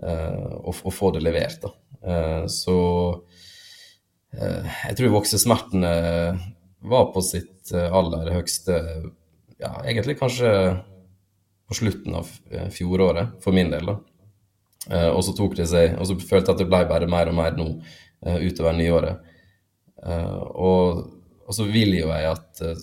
og, 0.02 0.74
og 0.74 0.92
få 0.94 1.12
det 1.14 1.22
levert. 1.22 1.62
Da. 1.62 1.70
så 2.50 2.76
jeg 4.32 4.96
tror 4.98 5.12
voksesmertene 5.14 5.92
var 6.90 7.04
på 7.14 7.22
sitt 7.22 7.70
aller 7.70 8.32
høyeste 8.34 8.78
ja, 9.60 9.70
egentlig 9.84 10.16
kanskje 10.18 10.50
på 11.68 11.76
slutten 11.78 12.16
av 12.18 12.30
fjoråret, 12.74 13.36
for 13.44 13.54
min 13.54 13.70
del. 13.70 13.92
da. 13.92 15.04
og 15.12 15.22
så 15.22 15.36
tok 15.38 15.54
det 15.60 15.68
seg, 15.70 15.94
og 15.94 16.08
så 16.08 16.18
følte 16.18 16.50
jeg 16.50 16.56
at 16.56 16.64
det 16.64 16.70
ble 16.72 16.82
bare 16.90 17.10
mer 17.10 17.30
og 17.30 17.38
mer 17.38 17.54
nå 17.60 17.68
utover 18.42 18.74
nyåret. 18.74 19.22
Uh, 20.02 20.38
og, 20.58 21.02
og, 21.46 21.52
så 21.54 21.66
vil 21.70 21.94
jo 21.94 22.08
jeg 22.10 22.26
at, 22.26 22.62
eh, 22.66 22.80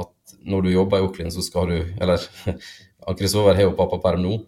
at 0.00 0.32
når 0.42 0.64
du 0.64 0.72
jobber 0.72 0.98
i 0.98 1.04
Oklin, 1.06 1.30
så 1.30 1.44
skal 1.44 1.70
du 1.70 1.76
Eller 2.02 2.24
Kristoffer 3.18 3.54
har 3.54 3.68
jo 3.68 3.76
pappaperm 3.78 4.24
nå, 4.24 4.40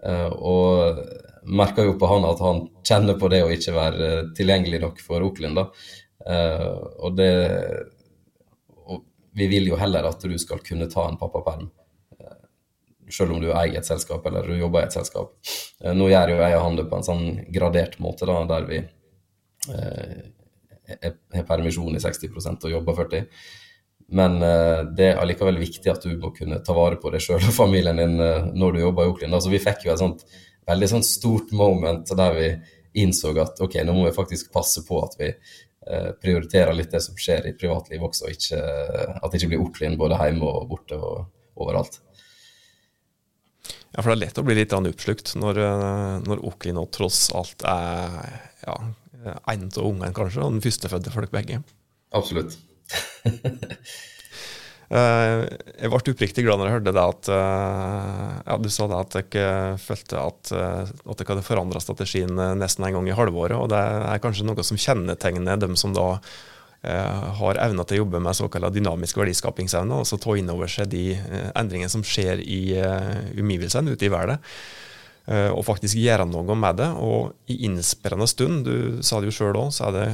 uh, 0.00 0.30
og 0.32 1.02
merker 1.46 1.88
jo 1.88 1.96
på 2.00 2.08
han 2.08 2.26
at 2.28 2.40
han 2.42 2.64
kjenner 2.86 3.18
på 3.20 3.28
det 3.32 3.42
å 3.44 3.52
ikke 3.52 3.74
være 3.76 4.10
tilgjengelig 4.36 4.80
nok 4.84 5.00
for 5.04 5.24
Oakland. 5.26 5.60
da. 5.60 5.68
Uh, 6.24 7.04
og 7.04 7.16
det 7.18 7.32
og 8.88 9.02
vi 9.36 9.48
vil 9.50 9.68
jo 9.68 9.80
heller 9.80 10.06
at 10.08 10.22
du 10.24 10.36
skal 10.40 10.62
kunne 10.64 10.88
ta 10.90 11.08
en 11.08 11.18
pappaperm, 11.20 11.68
selv 13.12 13.34
om 13.34 13.42
du 13.42 13.50
eier 13.52 13.80
et 13.80 13.86
selskap 13.86 14.24
eller 14.26 14.46
du 14.48 14.56
jobber 14.56 14.84
i 14.84 14.86
et 14.88 14.94
selskap. 14.94 15.34
nå 15.84 16.06
gjør 16.08 16.32
jo 16.32 16.38
jeg 16.40 16.56
og 16.56 16.62
han 16.64 16.78
det 16.78 16.86
på 16.88 16.96
en 16.96 17.04
sånn 17.04 17.26
gradert 17.52 17.98
måte, 18.00 18.24
da, 18.30 18.38
der 18.48 18.64
vi 18.70 18.78
har 21.34 21.44
permisjon 21.48 21.98
i 21.98 22.00
60% 22.00 22.64
og 22.64 22.72
jobber 22.72 22.96
40 23.02 23.28
men 24.14 24.38
det 24.96 25.06
er 25.10 25.20
allikevel 25.20 25.56
viktig 25.60 25.90
at 25.90 26.04
du 26.04 26.16
må 26.20 26.30
kunne 26.36 26.60
ta 26.64 26.74
vare 26.76 26.98
på 27.00 27.12
deg 27.12 27.22
sjøl 27.24 27.40
og 27.40 27.54
familien 27.56 28.00
din 28.00 28.18
når 28.18 28.76
du 28.76 28.82
jobber 28.82 29.06
i 29.06 29.12
Oakland. 29.12 29.36
Altså, 29.36 29.52
vi 29.52 29.62
fikk 29.62 29.86
jo 29.86 29.94
et 29.94 30.02
sånt 30.02 30.26
veldig 30.68 30.88
sånn 30.90 31.06
stort 31.06 31.52
moment 31.56 32.10
der 32.16 32.38
vi 32.38 32.48
innså 33.04 33.34
at 33.42 33.60
ok, 33.64 33.80
nå 33.84 33.94
må 33.96 34.06
vi 34.08 34.16
faktisk 34.16 34.52
passe 34.54 34.84
på 34.86 35.00
at 35.02 35.16
vi 35.18 35.30
uh, 35.32 36.10
prioriterer 36.22 36.76
litt 36.76 36.94
det 36.94 37.02
som 37.02 37.18
skjer 37.18 37.50
i 37.50 37.56
privatlivet 37.58 38.06
også, 38.06 38.28
og 38.28 38.36
ikke, 38.36 38.60
at 39.18 39.30
det 39.30 39.40
ikke 39.40 39.52
blir 39.54 39.64
oklin 39.64 39.98
både 40.00 40.20
hjemme 40.20 40.46
og 40.46 40.68
borte 40.70 40.98
og 40.98 41.24
overalt. 41.58 42.00
Ja, 43.94 44.02
for 44.02 44.10
det 44.10 44.14
er 44.16 44.22
lett 44.24 44.40
å 44.40 44.46
bli 44.46 44.56
litt 44.58 44.74
oppslukt 44.74 45.34
når, 45.38 45.60
når 46.26 46.40
Oakland 46.42 46.80
nå 46.80 46.86
tross 46.94 47.28
alt 47.34 47.62
er 47.68 48.16
ja, 48.64 48.74
en 49.22 49.68
av 49.70 49.84
ungene, 49.84 50.10
kanskje, 50.16 50.42
og 50.42 50.56
den 50.56 50.64
førstefødte 50.64 51.14
folk 51.14 51.30
begge. 51.34 51.60
Absolutt. 52.14 52.58
Eh, 54.92 55.42
jeg 55.80 55.88
ble 55.90 56.00
oppriktig 56.12 56.44
glad 56.44 56.60
når 56.60 56.68
jeg 56.68 56.76
hørte 56.76 56.92
det 56.92 57.04
at 57.04 57.28
eh, 57.32 58.32
ja, 58.44 58.56
du 58.60 58.68
sa 58.72 58.88
det 58.90 58.98
at 59.00 59.16
jeg 59.16 59.78
følte 59.80 60.20
at, 60.20 60.52
eh, 60.52 60.82
at 60.84 61.22
jeg 61.22 61.30
hadde 61.30 61.46
forandra 61.46 61.80
strategien 61.80 62.42
nesten 62.60 62.84
en 62.84 62.98
gang 62.98 63.08
i 63.08 63.16
halvåret. 63.16 63.56
og 63.56 63.70
Det 63.72 63.80
er 63.80 64.24
kanskje 64.24 64.46
noe 64.48 64.66
som 64.66 64.80
kjennetegner 64.80 65.60
dem 65.62 65.78
som 65.80 65.96
da 65.96 66.18
har 66.84 67.56
evna 67.64 67.80
til 67.88 67.96
å 67.96 67.98
jobbe 68.02 68.18
med 68.20 68.36
såkalt 68.36 68.74
dynamisk 68.74 69.16
verdiskapingsevne, 69.16 70.02
altså 70.02 70.18
ta 70.20 70.34
inn 70.36 70.50
over 70.52 70.68
seg 70.68 70.90
de 70.92 71.14
endringene 71.56 71.88
som 71.88 72.02
skjer 72.04 72.42
i 72.44 72.76
omgivelsene 73.40 73.94
ute 73.94 74.04
i 74.04 74.10
verden. 74.12 74.42
Og 75.56 75.62
faktisk 75.64 75.96
gjøre 75.96 76.26
noe 76.28 76.58
med 76.60 76.76
det. 76.82 76.90
Og 77.00 77.32
i 77.48 77.56
innspillende 77.70 78.28
stund, 78.28 78.68
du 78.68 79.00
sa 79.00 79.16
det 79.16 79.30
jo 79.30 79.36
sjøl 79.38 79.62
òg, 79.62 79.72
så 79.72 79.88
er 79.88 79.96
det 79.96 80.04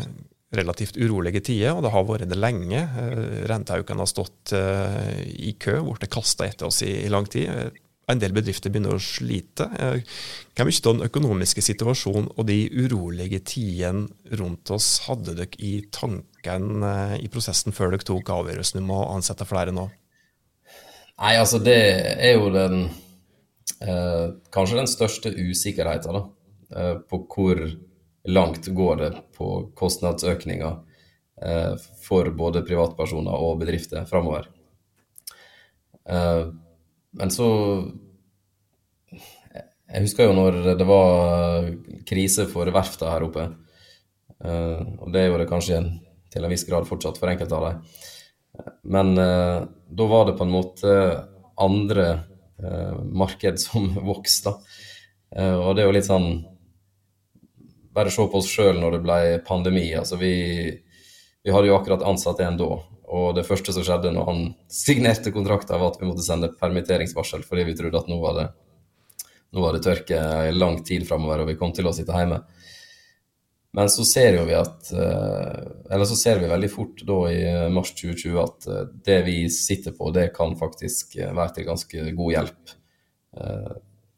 relativt 0.57 0.99
urolige 0.99 1.43
tider, 1.47 1.77
og 1.77 1.85
det 1.85 1.93
har 1.95 2.07
vært 2.09 2.31
det 2.31 2.39
lenge. 2.39 2.81
Eh, 2.81 3.51
har 3.51 4.11
stått 4.11 4.55
eh, 4.57 5.21
i 5.31 5.55
kø, 5.59 5.79
blitt 5.87 6.11
kasta 6.11 6.49
etter 6.49 6.67
oss 6.71 6.83
i, 6.87 7.09
lang 7.13 7.29
tid. 7.31 7.71
En 8.11 8.19
del 8.19 8.35
bedrifter 8.35 8.73
begynner 8.73 8.97
å 8.97 9.03
slite. 9.03 9.69
Hvor 9.71 10.67
mye 10.67 10.81
av 10.81 10.97
den 10.97 11.07
økonomiske 11.07 11.63
situasjonen 11.63 12.33
og 12.35 12.49
de 12.49 12.65
urolige 12.75 13.39
tidene 13.47 14.09
rundt 14.41 14.73
oss 14.75 15.05
hadde 15.07 15.37
dere 15.39 15.63
i 15.63 15.77
tanken 15.95 16.83
i 17.21 17.31
prosessen 17.31 17.77
før 17.77 17.95
dere 17.95 18.09
tok 18.09 18.33
avgjørelsen 18.35 18.83
om 18.83 18.91
å 18.97 19.05
ansette 19.15 19.47
flere 19.47 19.71
nå? 19.77 19.87
Nei, 21.21 21.37
altså 21.37 21.61
det 21.63 21.79
er 22.17 22.39
jo 22.39 22.49
den 22.51 22.89
eh, 23.85 24.27
kanskje 24.53 24.79
den 24.81 24.91
største 24.91 25.33
usikkerheten 25.37 26.17
da, 26.17 26.23
eh, 26.73 26.95
på 27.05 27.23
hvor 27.29 27.61
langt 28.29 28.67
går 28.67 28.97
det 28.97 29.11
på 29.37 29.51
kostnadsøkninger 29.77 30.73
eh, 31.43 31.75
for 32.05 32.31
både 32.37 32.65
privatpersoner 32.67 33.45
og 33.47 33.61
bedrifter 33.63 34.05
framover. 34.09 34.51
Eh, 36.09 36.47
men 37.11 37.35
så 37.35 37.49
Jeg 39.91 40.05
husker 40.05 40.29
jo 40.29 40.35
når 40.37 40.57
det 40.79 40.87
var 40.87 41.65
krise 42.07 42.45
for 42.47 42.69
verfta 42.71 43.09
her 43.11 43.25
oppe. 43.27 43.49
Eh, 44.45 44.83
og 45.03 45.11
det 45.11 45.25
gjorde 45.27 45.43
det 45.43 45.51
kanskje 45.51 45.81
til 46.31 46.47
en 46.47 46.53
viss 46.53 46.63
grad 46.69 46.87
fortsatt 46.87 47.19
for 47.19 47.33
enkelte 47.33 47.57
av 47.57 47.67
dem. 47.67 47.81
Men 48.83 49.19
eh, 49.19 49.67
da 49.91 50.07
var 50.07 50.29
det 50.29 50.37
på 50.39 50.47
en 50.47 50.55
måte 50.55 50.95
andre 51.61 52.07
eh, 52.63 52.95
marked 53.03 53.61
som 53.61 53.91
vokste. 54.13 54.55
Eh, 55.37 55.57
og 55.57 55.75
det 55.75 55.85
er 55.85 55.91
jo 55.91 55.97
litt 55.99 56.09
sånn 56.09 56.31
Bare 57.95 58.13
se 58.15 58.23
på 58.23 58.39
oss 58.39 58.51
sjøl 58.51 58.79
når 58.79 58.97
det 58.97 59.03
ble 59.05 59.19
pandemi. 59.47 59.89
altså 59.99 60.19
vi, 60.21 60.33
vi 61.43 61.53
hadde 61.55 61.71
jo 61.71 61.77
akkurat 61.79 62.07
ansatt 62.07 62.43
en 62.45 62.59
da. 62.61 62.71
Og 63.11 63.35
det 63.35 63.47
første 63.49 63.75
som 63.75 63.85
skjedde 63.87 64.13
når 64.15 64.29
han 64.29 64.43
signerte 64.71 65.33
kontrakten, 65.35 65.81
var 65.81 65.91
at 65.91 66.01
vi 66.01 66.07
måtte 66.07 66.27
sende 66.27 66.53
permitteringsvarsel 66.61 67.43
fordi 67.47 67.67
vi 67.67 67.77
trodde 67.79 67.99
at 67.99 68.11
nå 68.11 68.21
var 68.23 68.37
det, 68.39 68.47
nå 69.51 69.65
var 69.65 69.75
det 69.75 69.83
tørke 69.87 70.21
i 70.47 70.55
lang 70.55 70.79
tid 70.87 71.09
framover 71.09 71.43
og 71.43 71.51
vi 71.51 71.59
kom 71.59 71.75
til 71.75 71.91
å 71.91 71.95
sitte 71.97 72.15
hjemme. 72.15 72.39
Men 73.73 73.91
så 73.91 74.05
ser 74.07 74.35
jo 74.35 74.47
vi 74.49 74.57
at 74.59 74.89
eh, 74.91 75.59
Eller 75.95 76.09
så 76.09 76.17
ser 76.19 76.41
vi 76.43 76.51
veldig 76.51 76.71
fort 76.73 77.05
da 77.07 77.19
i 77.31 77.43
mars 77.71 77.93
2020 77.95 78.39
at 78.43 78.67
eh, 78.67 78.89
det 79.07 79.19
vi 79.29 79.37
sitter 79.55 79.95
på, 79.95 80.11
det 80.15 80.33
kan 80.35 80.57
faktisk 80.59 81.15
eh, 81.21 81.31
være 81.37 81.55
til 81.57 81.69
ganske 81.71 82.07
god 82.11 82.37
hjelp 82.39 82.77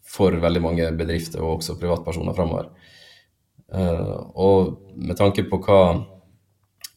for 0.09 0.33
veldig 0.41 0.61
mange 0.65 0.87
bedrifter 0.97 1.43
og 1.45 1.59
også 1.59 1.75
privatpersoner 1.77 2.33
framover. 2.33 2.71
Og 3.73 4.97
med 5.01 5.17
tanke 5.17 5.47
på 5.49 5.59
hva 5.65 5.81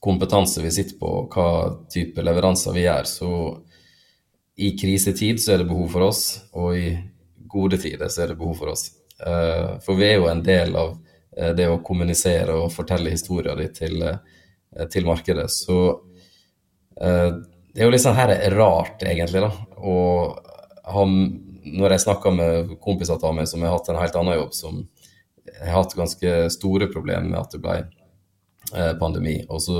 kompetanse 0.04 0.60
vi 0.60 0.74
sitter 0.76 0.98
på, 1.00 1.12
og 1.22 1.36
hva 1.36 1.48
type 1.92 2.24
leveranser 2.24 2.76
vi 2.76 2.84
gjør, 2.84 3.08
så 3.08 3.30
i 4.60 4.74
krisetid 4.80 5.40
så 5.40 5.54
er 5.54 5.64
det 5.64 5.70
behov 5.70 5.88
for 5.94 6.08
oss, 6.10 6.22
og 6.52 6.76
i 6.76 6.90
gode 7.48 7.80
tider 7.80 8.12
så 8.12 8.26
er 8.26 8.34
det 8.34 8.40
behov 8.42 8.60
for 8.60 8.74
oss. 8.74 8.90
For 9.18 9.96
vi 9.96 10.10
er 10.10 10.20
jo 10.20 10.28
en 10.28 10.44
del 10.44 10.76
av 10.76 10.98
Eh, 11.36 11.52
det 11.56 11.68
å 11.68 11.82
kommunisere 11.84 12.56
og 12.56 12.72
fortelle 12.74 13.12
historien 13.12 13.60
din 13.60 13.74
til, 13.76 14.02
eh, 14.04 14.88
til, 14.92 15.06
markedet. 15.06 15.50
Så 15.52 15.78
eh, 17.02 17.32
det 17.74 17.82
er 17.82 17.90
jo 17.90 17.92
litt 17.92 18.04
sånn 18.06 18.16
her 18.16 18.32
rart, 18.56 19.04
egentlig, 19.04 19.44
da. 19.44 19.52
Og 19.84 20.40
han, 20.96 21.18
når 21.66 21.96
jeg 21.96 22.06
snakker 22.06 22.36
med 22.36 22.76
kompiser 22.80 23.20
av 23.20 23.36
meg 23.36 23.50
som 23.52 23.66
har 23.66 23.76
hatt 23.76 23.90
en 23.92 24.00
helt 24.00 24.16
annen 24.16 24.40
jobb, 24.40 24.54
som 24.56 24.86
har 25.62 25.78
hatt 25.78 25.96
ganske 25.98 26.34
store 26.54 26.90
problemer 26.94 27.28
med 27.30 27.40
at 27.40 27.56
det 27.56 27.62
ble 27.64 27.78
pandemi, 29.00 29.38
og 29.46 29.62
så 29.62 29.80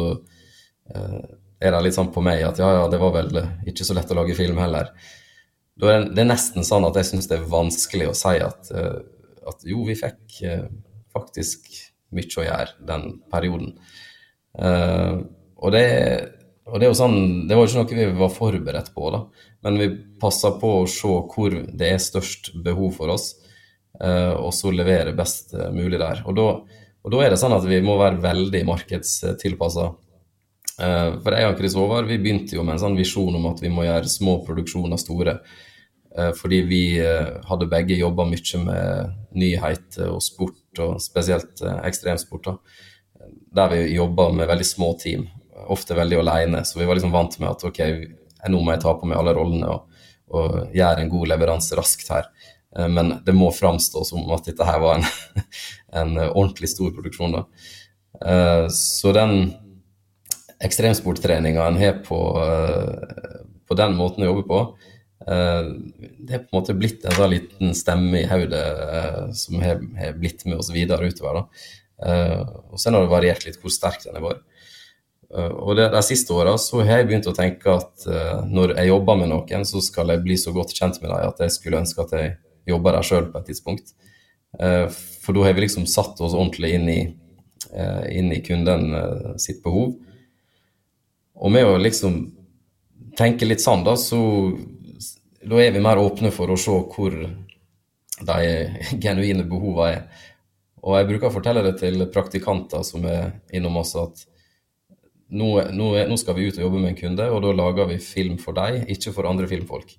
er 0.94 1.74
det 1.74 1.80
litt 1.82 1.96
sånn 1.96 2.12
på 2.14 2.22
meg 2.22 2.44
at 2.46 2.60
ja, 2.62 2.68
ja, 2.78 2.84
det 2.92 3.00
var 3.02 3.16
vel 3.16 3.40
ikke 3.66 3.88
så 3.88 3.96
lett 3.98 4.12
å 4.14 4.18
lage 4.20 4.36
film 4.38 4.60
heller. 4.62 4.92
Da 5.76 5.90
er 5.92 6.06
det 6.14 6.28
nesten 6.28 6.64
sånn 6.68 6.86
at 6.88 7.00
jeg 7.00 7.10
syns 7.10 7.28
det 7.32 7.40
er 7.40 7.50
vanskelig 7.50 8.12
å 8.12 8.18
si 8.18 8.36
at, 8.46 8.70
at 8.70 9.66
jo, 9.66 9.82
vi 9.88 9.98
fikk 9.98 10.38
faktisk 11.16 11.66
mye 12.16 12.40
å 12.40 12.46
gjøre 12.46 12.88
den 12.88 13.08
perioden. 13.32 13.74
Og 14.56 15.74
det, 15.74 15.86
og 16.70 16.82
det, 16.82 16.92
sånn, 16.98 17.48
det 17.50 17.58
var 17.58 17.66
jo 17.66 17.84
ikke 17.84 17.98
noe 17.98 18.12
vi 18.14 18.22
var 18.22 18.34
forberedt 18.34 18.94
på, 18.96 19.10
da. 19.14 19.24
men 19.66 19.82
vi 19.82 19.90
passa 20.22 20.54
på 20.60 20.72
å 20.82 20.88
se 20.90 21.18
hvor 21.32 21.56
det 21.56 21.92
er 21.92 22.02
størst 22.04 22.54
behov 22.66 22.96
for 23.00 23.14
oss, 23.16 23.34
og 23.96 24.50
så 24.54 24.72
levere 24.76 25.16
best 25.16 25.54
mulig 25.74 26.00
der. 26.02 26.24
Og 26.28 26.36
da, 26.36 26.48
og 27.06 27.14
da, 27.14 27.22
er 27.24 27.32
det 27.32 27.40
sånn 27.40 27.56
at 27.56 27.64
vi 27.68 27.78
må 27.86 27.96
være 28.00 28.20
veldig 28.24 28.64
markedstilpassa. 28.68 29.92
Uh, 30.76 31.16
for 31.24 31.32
jeg 31.32 31.48
og 31.48 31.62
Chris 31.62 31.78
Håvard 31.80 32.10
vi 32.10 32.18
begynte 32.20 32.58
jo 32.58 32.66
med 32.66 32.76
en 32.76 32.82
sånn 32.82 32.98
visjon 33.00 33.38
om 33.38 33.46
at 33.54 33.62
vi 33.64 33.72
må 33.72 33.86
gjøre 33.88 34.12
små 34.12 34.42
produksjoner 34.48 35.02
store. 35.02 35.40
Fordi 36.16 36.62
vi 36.64 36.84
hadde 37.44 37.66
begge 37.68 37.98
jobba 38.00 38.24
mye 38.24 38.60
med 38.62 39.16
nyhet 39.36 39.98
og 40.06 40.22
sport, 40.24 40.80
og 40.80 41.02
spesielt 41.04 41.60
ekstremsport. 41.60 42.54
Der 43.52 43.74
vi 43.74 43.82
jobba 43.98 44.30
med 44.32 44.48
veldig 44.48 44.68
små 44.70 44.94
team 45.02 45.26
ofte 45.68 45.96
veldig 45.96 46.20
alene, 46.20 46.64
så 46.66 46.80
vi 46.80 46.86
var 46.86 46.98
liksom 46.98 47.14
vant 47.14 47.38
med 47.40 47.50
at 47.50 47.64
ok, 47.68 47.82
nå 48.52 48.62
må 48.62 48.76
jeg 48.76 48.84
ta 48.84 48.94
på 48.98 49.08
meg 49.10 49.20
alle 49.20 49.34
rollene 49.38 49.72
og, 49.72 50.02
og 50.36 50.76
gjøre 50.76 51.04
en 51.04 51.12
god 51.12 51.32
leveranse 51.32 51.78
raskt 51.80 52.12
her. 52.14 52.28
Eh, 52.80 52.88
men 52.88 53.14
det 53.26 53.36
må 53.36 53.52
framstå 53.52 54.04
som 54.08 54.32
at 54.36 54.48
dette 54.50 54.68
her 54.68 54.82
var 54.84 55.00
en, 55.00 55.06
en 56.02 56.18
ordentlig 56.28 56.72
stor 56.74 56.94
produksjon. 56.96 57.38
da. 57.38 57.46
Eh, 58.26 58.66
så 58.74 59.14
den 59.16 59.54
ekstremsporttreninga 60.64 61.68
en 61.68 61.80
har 61.80 62.02
på, 62.06 62.20
eh, 62.42 63.40
på 63.68 63.78
den 63.80 63.98
måten 63.98 64.26
å 64.26 64.34
jobbe 64.34 64.50
på, 64.50 64.66
det 65.26 66.34
er 66.36 66.42
på 66.44 66.52
en 66.52 66.58
måte 66.60 66.74
blitt 66.78 67.06
en 67.08 67.16
sånn 67.16 67.32
liten 67.32 67.72
stemme 67.74 68.20
i 68.20 68.28
hodet 68.30 68.60
som 69.40 69.56
har, 69.64 69.80
blitt 70.14 70.44
med 70.46 70.60
oss 70.60 70.68
videre 70.70 71.08
utover. 71.10 71.40
da. 71.40 72.12
Og 72.70 72.78
så 72.78 72.92
har 72.92 73.00
det 73.00 73.10
variert 73.10 73.46
litt 73.48 73.58
hvor 73.58 73.74
sterk 73.74 74.04
den 74.04 74.20
har 74.20 74.22
vært. 74.22 74.44
Og 75.64 75.80
det, 75.80 75.88
De 75.96 76.04
siste 76.06 76.36
åra 76.36 76.54
har 76.84 77.00
jeg 77.00 77.08
begynt 77.08 77.32
å 77.32 77.34
tenke 77.34 77.74
at 77.74 78.06
når 78.46 78.76
jeg 78.76 78.92
jobber 78.92 79.18
med 79.24 79.32
noen, 79.32 79.66
så 79.66 79.82
skal 79.82 80.14
jeg 80.14 80.22
bli 80.28 80.38
så 80.38 80.54
godt 80.54 80.76
kjent 80.78 81.02
med 81.02 81.10
dem 81.10 81.32
at 81.32 81.42
jeg 81.42 81.56
skulle 81.58 81.82
ønske 81.82 82.06
at 82.06 82.14
jeg 82.20 82.36
jobber 82.66 82.98
der 82.98 83.08
sjøl 83.08 83.30
på 83.32 83.42
et 83.42 83.50
tidspunkt. 83.52 83.94
Uh, 84.56 84.88
for 85.24 85.36
da 85.36 85.46
har 85.48 85.58
vi 85.58 85.66
liksom 85.66 85.88
satt 85.90 86.22
oss 86.24 86.36
ordentlig 86.36 86.74
inn 86.78 86.90
i, 86.92 87.00
uh, 87.74 88.06
inn 88.12 88.32
i 88.34 88.42
kunden 88.46 88.92
sitt 89.42 89.64
behov. 89.66 89.96
Og 91.36 91.52
med 91.52 91.68
å 91.68 91.80
liksom 91.82 92.22
tenke 93.18 93.48
litt 93.48 93.64
sånn, 93.64 93.84
da, 93.86 93.96
så 94.00 94.20
da 95.46 95.60
er 95.62 95.74
vi 95.76 95.84
mer 95.84 96.00
åpne 96.02 96.32
for 96.34 96.52
å 96.52 96.60
se 96.60 96.76
hvor 96.94 97.16
de 97.16 98.38
genuine 99.04 99.46
behovene 99.48 99.92
er. 99.92 100.32
Og 100.86 101.00
jeg 101.00 101.10
bruker 101.10 101.32
å 101.32 101.34
fortelle 101.34 101.64
det 101.66 101.78
til 101.82 102.06
praktikanter 102.14 102.86
som 102.86 103.06
er 103.10 103.40
innom 103.56 103.80
oss, 103.82 103.96
at 103.98 104.26
nå, 105.34 105.48
nå, 105.74 105.88
nå, 106.06 106.18
skal 106.22 106.38
vi 106.38 106.50
ut 106.50 106.60
og 106.60 106.68
jobbe 106.68 106.82
med 106.82 106.94
en 106.94 107.00
kunde, 107.00 107.30
og 107.34 107.42
da 107.42 107.54
lager 107.58 107.90
vi 107.90 107.98
film 108.04 108.38
for 108.42 108.58
deg, 108.58 108.84
ikke 108.94 109.14
for 109.16 109.30
andre 109.30 109.50
filmfolk. 109.50 109.96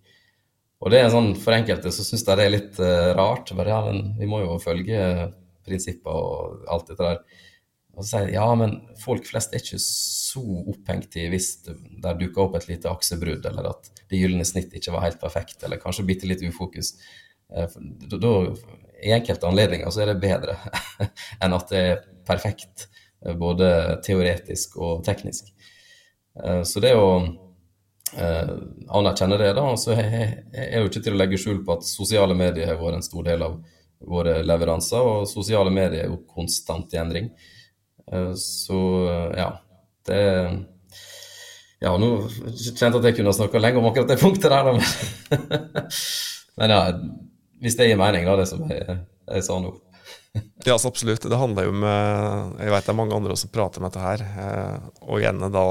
Og 0.85 0.93
det 0.93 1.01
er 1.01 1.11
sånn, 1.13 1.33
For 1.41 1.57
enkelte 1.57 1.93
så 1.95 2.05
syns 2.05 2.25
jeg 2.27 2.39
det 2.39 2.47
er 2.47 2.55
litt 2.55 2.81
uh, 2.83 3.13
rart. 3.17 3.53
Bare, 3.57 3.73
ja, 3.73 3.81
men 3.87 4.15
vi 4.19 4.29
må 4.31 4.43
jo 4.43 4.59
følge 4.63 5.01
prinsipper 5.67 6.15
og 6.15 6.67
alt 6.71 6.91
dette 6.93 7.07
der. 7.07 7.45
Og 7.97 8.05
så 8.05 8.11
sier 8.11 8.27
jeg 8.29 8.37
ja, 8.37 8.49
men 8.61 8.75
folk 9.01 9.25
flest 9.25 9.55
er 9.57 9.63
ikke 9.63 9.81
så 9.81 10.43
opphengt 10.69 11.17
i 11.17 11.31
hvis 11.33 11.49
det 11.65 11.79
der 12.05 12.19
dukker 12.21 12.45
opp 12.45 12.59
et 12.59 12.69
lite 12.69 12.93
aksebrudd, 12.93 13.47
eller 13.49 13.71
at 13.71 13.89
det 14.11 14.21
gylne 14.21 14.45
snitt 14.45 14.75
ikke 14.77 14.93
var 14.93 15.07
helt 15.07 15.23
perfekt, 15.23 15.65
eller 15.65 15.81
kanskje 15.81 16.05
bitte 16.11 16.29
litt 16.29 16.45
ufokus. 16.45 16.93
Uh, 17.49 17.73
da, 18.13 18.35
I 19.01 19.17
enkelte 19.17 19.49
anledninger 19.49 19.89
så 19.95 20.05
er 20.05 20.13
det 20.13 20.21
bedre 20.27 20.59
enn 21.43 21.57
at 21.57 21.73
det 21.73 21.83
er 21.87 22.05
perfekt. 22.29 22.89
Eh, 23.25 23.37
både 23.37 23.69
teoretisk 24.05 24.77
og 24.83 25.05
teknisk. 25.07 25.53
Eh, 26.45 26.63
så 26.63 26.83
det 26.85 26.95
å 26.99 27.09
eh, 28.15 28.53
anerkjenner 28.89 29.43
det, 29.43 29.53
da, 29.59 29.67
så 29.81 29.97
er 29.97 30.79
jo 30.81 30.91
ikke 30.91 31.03
til 31.03 31.17
å 31.17 31.21
legge 31.21 31.41
skjul 31.41 31.63
på 31.67 31.77
at 31.79 31.89
sosiale 31.89 32.37
medier 32.39 32.71
har 32.71 32.81
vært 32.81 33.01
en 33.01 33.07
stor 33.07 33.27
del 33.27 33.45
av 33.47 33.59
våre 34.07 34.39
leveranser, 34.45 35.03
og 35.03 35.29
sosiale 35.31 35.73
medier 35.73 36.05
er 36.05 36.11
jo 36.13 36.23
konstant 36.29 36.93
i 36.95 37.01
endring. 37.01 37.31
Så 38.39 38.81
ja, 39.35 39.49
det 40.07 40.21
Ja, 41.83 41.91
nå 41.99 42.11
kjente 42.29 42.85
jeg 42.85 42.99
at 43.01 43.09
jeg 43.09 43.17
kunne 43.19 43.33
snakka 43.35 43.61
lenge 43.61 43.81
om 43.81 43.89
akkurat 43.89 44.13
det 44.13 44.21
punktet 44.21 44.53
der, 44.53 44.69
da. 44.69 45.41
Men 46.61 46.73
ja, 46.73 46.79
hvis 47.61 47.77
det 47.81 47.89
gir 47.91 47.99
mening, 48.01 48.29
da, 48.29 48.37
det 48.39 48.47
som 48.53 48.63
jeg, 48.71 49.01
jeg 49.33 49.45
sa 49.49 49.59
nå. 49.65 49.75
Ja, 50.69 50.79
så 50.79 50.89
absolutt. 50.89 51.23
Det 51.23 51.39
handler 51.41 51.69
jo 51.69 51.73
om 51.75 51.85
Jeg 51.87 52.73
vet 52.73 52.87
det 52.87 52.93
er 52.93 52.99
mange 52.99 53.17
andre 53.17 53.37
som 53.39 53.53
prater 53.53 53.81
om 53.81 53.89
dette 53.89 54.03
her. 54.03 54.25
Eh, 54.27 54.89
og 55.07 55.23
gjerne 55.23 55.51
da 55.53 55.67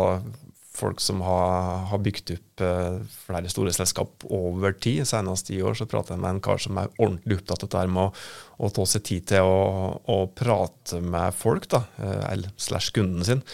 folk 0.76 1.02
som 1.04 1.24
har, 1.26 1.86
har 1.92 2.02
bygd 2.04 2.36
opp 2.36 2.64
eh, 2.66 3.00
flere 3.26 3.52
store 3.52 3.74
selskap 3.76 4.26
over 4.30 4.76
tid. 4.78 5.04
Senest 5.08 5.52
i 5.56 5.62
år 5.66 5.78
så 5.80 5.88
prater 5.90 6.16
jeg 6.16 6.24
med 6.24 6.36
en 6.36 6.44
kar 6.46 6.62
som 6.62 6.80
er 6.82 6.92
ordentlig 7.00 7.40
opptatt 7.40 7.66
av 7.66 7.72
dette 7.72 7.96
med 7.96 8.04
å, 8.06 8.26
å 8.66 8.72
ta 8.76 8.88
seg 8.90 9.06
tid 9.10 9.28
til 9.34 9.50
å, 9.50 9.60
å 10.12 10.18
prate 10.36 11.02
med 11.04 11.36
folk, 11.36 11.70
da, 11.74 11.86
eh, 12.00 12.24
eller 12.32 12.56
slash 12.60 12.94
kunden 12.96 13.28
sin, 13.28 13.46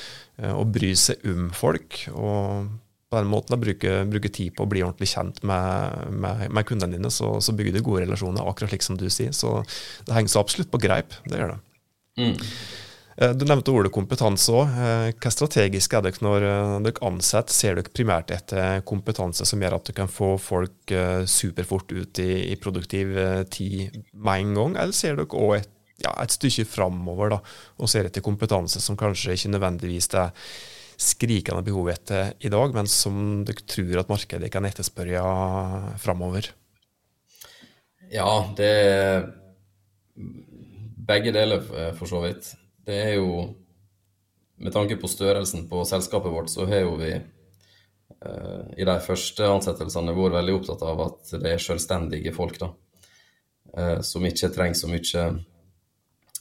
og 0.42 0.72
bry 0.74 0.96
seg 0.98 1.22
om 1.30 1.52
folk. 1.54 2.08
og 2.18 2.72
på 3.12 3.20
den 3.20 3.28
måten 3.28 3.52
da, 3.52 3.60
bruke, 3.60 3.96
bruke, 4.08 4.30
tid 4.32 4.54
på 4.56 4.64
å 4.64 4.70
bli 4.72 4.84
ordentlig 4.86 5.10
kjent 5.12 5.42
med, 5.44 6.12
med, 6.16 6.46
med 6.48 6.68
kundene 6.68 6.96
dine, 6.96 7.10
så, 7.12 7.34
så, 7.44 7.52
bygger 7.52 7.76
du 7.76 7.84
gode 7.84 8.06
relasjoner, 8.06 8.48
akkurat 8.48 8.72
slik 8.72 8.86
som 8.86 8.96
du 9.00 9.10
sier. 9.12 9.34
Så 9.36 9.58
det 10.08 10.16
henger 10.16 10.32
så 10.32 10.44
absolutt 10.46 10.72
på 10.72 10.80
greip. 10.80 11.18
Det 11.28 11.42
gjør 11.42 11.52
det. 11.52 11.60
Mm. 12.22 12.38
Eh, 13.18 13.34
du 13.36 13.46
nevnte 13.46 13.74
ordet 13.74 13.92
kompetanse 13.94 14.54
òg. 14.56 14.72
Eh, 14.72 15.10
hva 15.20 15.34
strategisk 15.34 15.96
er 15.98 16.06
dere 16.06 16.24
når 16.24 16.48
eh, 16.48 16.76
dere 16.88 17.06
ansetter? 17.10 17.56
Ser 17.56 17.78
dere 17.78 17.94
primært 17.94 18.32
etter 18.36 18.84
kompetanse 18.88 19.48
som 19.48 19.62
gjør 19.62 19.78
at 19.78 19.90
du 19.90 19.96
kan 19.98 20.12
få 20.12 20.34
folk 20.42 20.96
superfort 21.30 21.92
ut 21.92 22.22
i, 22.24 22.56
produktiv 22.62 23.14
tid 23.54 24.02
med 24.14 24.46
en 24.46 24.58
gang, 24.58 24.76
eller 24.84 24.96
ser 24.96 25.18
dere 25.20 25.38
òg 25.38 25.56
et, 25.60 25.72
ja, 26.04 26.14
et 26.24 26.34
stykke 26.34 26.66
framover 26.68 27.38
og 27.38 27.90
ser 27.90 28.08
etter 28.10 28.24
kompetanse 28.26 28.82
som 28.82 28.98
kanskje 29.00 29.36
ikke 29.38 29.52
nødvendigvis 29.54 30.10
er 30.18 30.34
skrikende 31.02 31.64
behov 31.66 31.90
etter 31.94 32.34
i 32.46 32.50
dag, 32.54 32.74
men 32.76 32.90
som 32.90 33.42
dere 33.48 33.66
tror 33.66 34.02
at 34.02 34.12
markedet 34.12 34.52
kan 34.54 34.68
etterspørre 34.70 35.96
framover? 36.02 36.52
Ja, 38.12 38.32
det 38.58 38.72
er 38.72 39.30
begge 41.08 41.32
deler, 41.34 41.64
for 41.98 42.10
så 42.10 42.22
vidt. 42.26 42.52
Det 42.86 42.98
er 42.98 43.14
jo 43.20 43.56
Med 44.62 44.74
tanke 44.74 44.98
på 45.02 45.10
størrelsen 45.10 45.66
på 45.70 45.82
selskapet 45.90 46.32
vårt, 46.32 46.50
så 46.54 46.68
har 46.70 46.84
jo 46.84 46.92
vi 47.00 47.10
eh, 47.16 48.66
i 48.78 48.86
de 48.86 48.94
første 49.02 49.48
ansettelsene 49.50 50.14
vært 50.14 50.36
veldig 50.36 50.54
opptatt 50.60 50.84
av 50.86 51.02
at 51.08 51.32
det 51.42 51.56
er 51.56 51.64
selvstendige 51.64 52.34
folk, 52.36 52.60
da. 52.62 52.68
Eh, 53.74 53.96
som 54.06 54.28
ikke 54.28 54.52
trenger 54.54 54.78
så 54.78 54.92
mye 54.92 55.24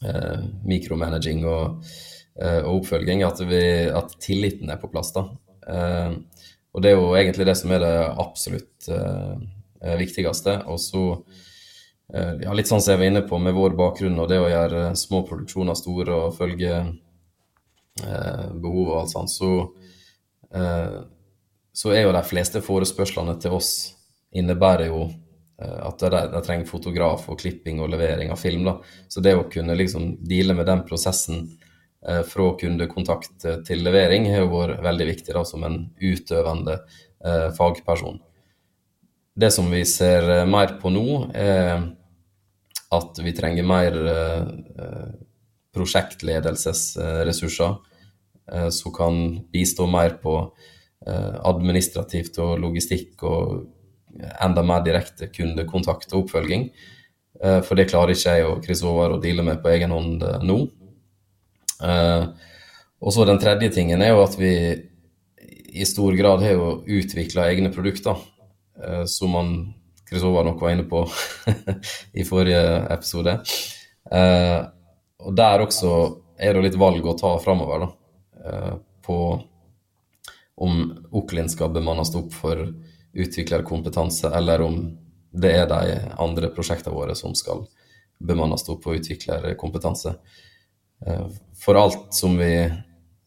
eh, 0.04 0.46
mikromanaging 0.68 1.44
og 1.48 1.92
og 2.40 2.78
oppfølging, 2.78 3.20
at, 3.26 3.40
vi, 3.44 3.64
at, 3.92 4.12
tilliten 4.22 4.70
er 4.72 4.78
på 4.80 4.88
plass. 4.88 5.10
da. 5.12 5.26
Og 6.72 6.80
det 6.80 6.92
er 6.92 6.94
jo 6.94 7.10
egentlig 7.18 7.44
det 7.44 7.56
som 7.58 7.72
er 7.74 7.82
det 7.82 7.96
absolutt 8.22 8.88
viktigste. 10.00 10.54
Og 10.70 10.78
så, 10.80 11.02
ja, 12.12 12.54
litt 12.56 12.68
sånn 12.70 12.82
som 12.82 12.94
jeg 12.94 13.00
var 13.00 13.10
inne 13.10 13.22
på 13.26 13.38
med 13.38 13.54
vår 13.54 13.76
bakgrunn 13.78 14.18
og 14.18 14.28
det 14.30 14.40
å 14.42 14.48
gjøre 14.50 14.82
små 14.98 15.22
produksjoner 15.28 15.78
store 15.78 16.16
og 16.26 16.36
følge 16.38 16.80
behov 18.00 18.84
og 18.88 18.96
alt 19.00 19.12
sånt, 19.12 19.30
så, 19.30 19.50
så 21.70 21.92
er 21.92 22.06
jo 22.06 22.14
de 22.16 22.22
fleste 22.24 22.62
forespørslene 22.64 23.34
til 23.42 23.54
oss 23.58 23.70
innebærer 24.34 24.88
jo 24.88 25.04
at 25.60 26.00
de, 26.00 26.22
de, 26.32 26.42
trenger 26.46 26.70
fotograf 26.70 27.26
og 27.28 27.38
klipping 27.42 27.82
og 27.84 27.90
levering 27.92 28.32
av 28.32 28.40
film. 28.40 28.64
da. 28.66 28.78
Så 29.12 29.22
det 29.22 29.36
å 29.36 29.46
kunne 29.52 29.76
liksom 29.76 30.14
deale 30.24 30.56
med 30.56 30.70
den 30.70 30.86
prosessen 30.88 31.44
Eh, 32.08 32.22
fra 32.24 32.46
kundekontakt 32.56 33.44
til 33.66 33.82
levering 33.84 34.24
har 34.32 34.46
jo 34.46 34.54
vært 34.54 34.80
veldig 34.84 35.06
viktig 35.10 35.34
da, 35.36 35.44
som 35.44 35.64
en 35.68 35.82
utøvende 36.00 36.78
eh, 36.80 37.48
fagperson. 37.56 38.16
Det 39.36 39.50
som 39.52 39.68
vi 39.72 39.82
ser 39.88 40.28
eh, 40.38 40.46
mer 40.48 40.78
på 40.80 40.92
nå, 40.94 41.04
er 41.36 41.90
at 42.90 43.18
vi 43.22 43.32
trenger 43.34 43.62
mer 43.66 43.96
eh, 44.10 44.46
prosjektledelsesressurser 45.74 47.74
eh, 48.52 48.68
som 48.74 48.92
kan 48.94 49.40
bistå 49.52 49.86
mer 49.90 50.10
på 50.22 50.54
eh, 51.06 51.36
administrativt 51.46 52.38
og 52.42 52.58
logistikk 52.64 53.22
og 53.22 53.66
enda 54.42 54.62
mer 54.66 54.82
direkte 54.82 55.26
kundekontakt 55.30 56.12
og 56.12 56.24
oppfølging. 56.24 56.70
for 57.40 57.74
det 57.78 57.88
klarer 57.88 58.10
ikke 58.12 58.32
jeg 58.34 58.44
og 58.44 58.64
Chris 58.64 58.82
Håvard 58.82 59.12
å 59.14 59.20
deale 59.22 59.42
med 59.46 59.62
på 59.62 59.68
egen 59.70 59.90
hånd 59.94 60.24
nå. 60.44 60.56
Og 63.00 63.12
så 63.14 63.24
Den 63.24 63.38
tredje 63.38 63.70
tingen 63.70 64.02
er 64.02 64.10
jo 64.10 64.24
at 64.24 64.36
vi 64.36 64.76
i 65.72 65.84
stor 65.86 66.12
grad 66.18 66.42
har 66.42 66.52
jo 66.58 66.84
utvikla 66.84 67.48
egne 67.48 67.70
produkter, 67.72 68.16
som 69.06 69.30
man 69.30 69.74
Håvard 70.18 70.48
nok 70.48 70.64
var 70.64 70.74
inne 70.74 70.86
på 70.90 71.04
i 72.18 72.26
forrige 72.26 72.62
episode. 72.90 73.36
Eh, 74.10 74.58
og 75.20 75.36
Der 75.36 75.62
også 75.62 75.94
er 76.40 76.56
det 76.56 76.64
litt 76.66 76.80
valg 76.80 77.06
å 77.06 77.18
ta 77.18 77.34
framover, 77.38 77.84
da. 77.84 77.90
på 79.04 79.16
om 80.60 80.78
Oklin 81.10 81.48
skal 81.48 81.70
bemannes 81.72 82.14
opp 82.16 82.32
for 82.32 82.62
utviklerkompetanse, 83.12 84.28
eller 84.36 84.62
om 84.64 84.80
det 85.32 85.52
er 85.56 85.68
de 85.70 85.98
andre 86.18 86.50
prosjektene 86.52 86.94
våre 86.94 87.14
som 87.16 87.34
skal 87.38 87.64
bemannes 88.18 88.66
opp 88.68 88.84
for 88.84 88.98
utviklerkompetanse. 88.98 90.14
Eh, 91.06 91.26
for 91.64 91.80
alt 91.80 92.14
som 92.14 92.36
vi 92.38 92.52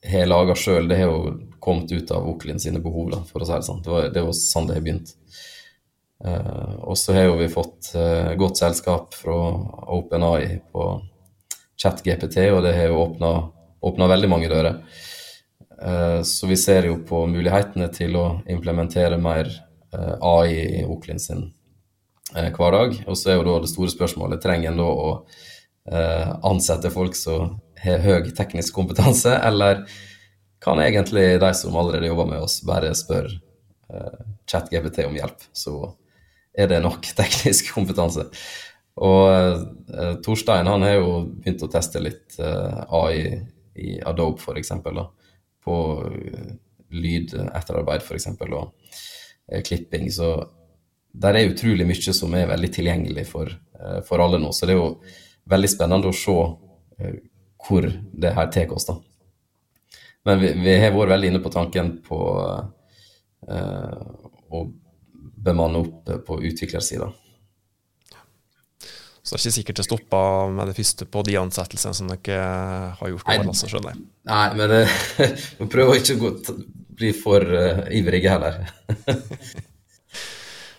har 0.04 0.30
laga 0.30 0.56
sjøl, 0.56 0.88
det 0.88 1.00
har 1.00 1.10
jo 1.10 1.34
kommet 1.64 1.92
ut 1.92 2.12
av 2.12 2.28
Oklin 2.30 2.60
sine 2.60 2.82
behov, 2.84 3.12
da, 3.14 3.24
for 3.26 3.42
å 3.42 3.48
si 3.48 3.56
det 3.56 3.66
sånn. 3.66 3.82
Det 3.84 3.94
var, 3.94 4.10
det 4.14 4.26
var 4.26 4.38
sånn 4.38 4.70
det 4.70 4.78
har 4.78 4.86
begynt. 4.86 5.16
Uh, 6.24 6.76
og 6.88 6.98
så 6.98 7.14
har 7.18 7.26
jo 7.28 7.40
vi 7.42 7.50
fått 7.52 7.92
uh, 7.98 8.32
godt 8.40 8.62
selskap 8.62 9.16
fra 9.18 9.36
OpenAI 9.92 10.62
på 10.72 10.86
ChatGPT, 11.76 12.38
og 12.54 12.62
det 12.64 12.78
har 12.78 12.94
jo 12.94 13.02
åpna 13.84 14.08
veldig 14.08 14.30
mange 14.32 14.52
dører. 14.52 14.80
Uh, 15.84 16.22
så 16.24 16.48
vi 16.48 16.56
ser 16.60 16.88
jo 16.88 17.02
på 17.04 17.26
mulighetene 17.28 17.90
til 17.92 18.16
å 18.16 18.28
implementere 18.48 19.20
mer 19.20 19.52
AI 19.94 20.54
i 20.80 20.86
Oklin 20.90 21.20
sin 21.22 21.52
hverdag. 22.34 22.96
Og 23.06 23.18
så 23.20 23.30
er 23.30 23.36
jo 23.38 23.44
da 23.46 23.60
det 23.62 23.70
store 23.70 23.92
spørsmålet 23.94 24.42
trenger 24.42 24.72
en 24.72 24.80
da 24.80 24.88
å 24.90 25.12
ansette 26.50 26.90
folk 26.90 27.14
som 27.14 27.60
har 27.78 28.02
høy 28.02 28.32
teknisk 28.34 28.74
kompetanse, 28.74 29.36
eller 29.36 29.84
kan 30.64 30.82
egentlig 30.82 31.36
de 31.44 31.52
som 31.60 31.78
allerede 31.78 32.10
jobber 32.10 32.32
med 32.32 32.42
oss, 32.42 32.56
bare 32.66 32.90
spørre 32.98 33.36
ChatGPT 34.50 35.04
om 35.06 35.20
hjelp, 35.20 35.46
så 35.54 35.76
er 36.54 36.70
det 36.70 36.82
nok 36.84 37.10
teknisk 37.20 37.74
kompetanse. 37.74 38.28
Og 39.02 39.30
eh, 39.34 40.16
Torstein 40.26 40.70
han 40.70 40.86
har 40.86 41.00
jo 41.00 41.14
begynt 41.40 41.64
å 41.66 41.72
teste 41.72 42.02
litt 42.04 42.38
eh, 42.40 42.84
AI 42.94 43.24
i 43.82 43.96
Adobe 44.06 44.38
f.eks. 44.38 44.72
På 45.64 45.76
uh, 46.06 46.50
lyd 46.94 47.32
etterarbeid 47.34 48.04
f.eks. 48.04 48.28
og 48.44 48.68
eh, 49.50 49.64
klipping. 49.66 50.12
Så 50.14 50.36
der 51.10 51.40
er 51.40 51.50
utrolig 51.50 51.88
mye 51.90 52.14
som 52.14 52.36
er 52.38 52.52
veldig 52.52 52.70
tilgjengelig 52.76 53.26
for, 53.32 53.50
for 54.06 54.22
alle 54.22 54.38
nå. 54.42 54.52
Så 54.54 54.70
det 54.70 54.76
er 54.76 54.82
jo 54.82 54.92
veldig 55.50 55.72
spennende 55.72 56.12
å 56.12 56.18
se 56.18 56.38
hvor 57.64 57.88
det 57.88 58.36
her 58.38 58.52
tar 58.54 58.76
oss. 58.76 58.86
da. 58.90 59.00
Men 60.28 60.42
vi, 60.42 60.54
vi, 60.60 60.78
har 60.84 60.94
vært 60.94 61.16
veldig 61.16 61.32
inne 61.32 61.42
på 61.44 61.54
tanken 61.54 61.96
på 62.06 62.20
å 64.54 64.64
bemanne 65.44 65.84
opp 65.84 66.14
på 66.28 66.40
utviklersida. 66.44 67.10
Så 69.24 69.36
det 69.36 69.38
er 69.38 69.44
ikke 69.44 69.56
sikkert 69.56 69.80
det 69.80 69.86
stoppa 69.88 70.22
med 70.52 70.68
det 70.68 70.76
første 70.76 71.06
på 71.08 71.22
de 71.24 71.38
ansettelsene 71.40 71.96
som 71.96 72.10
dere 72.12 72.40
har 73.00 73.12
gjort? 73.14 73.28
Nei, 73.30 73.38
altså, 73.40 73.70
skjønner 73.72 73.94
jeg. 73.94 74.02
Nei, 74.28 74.48
men 74.60 74.74
vi 75.62 75.68
prøver 75.72 76.02
ikke 76.02 76.18
å 76.20 76.34
bli 76.94 77.14
for 77.16 77.46
uh, 77.48 77.86
ivrige 77.94 78.34
heller. 78.34 78.64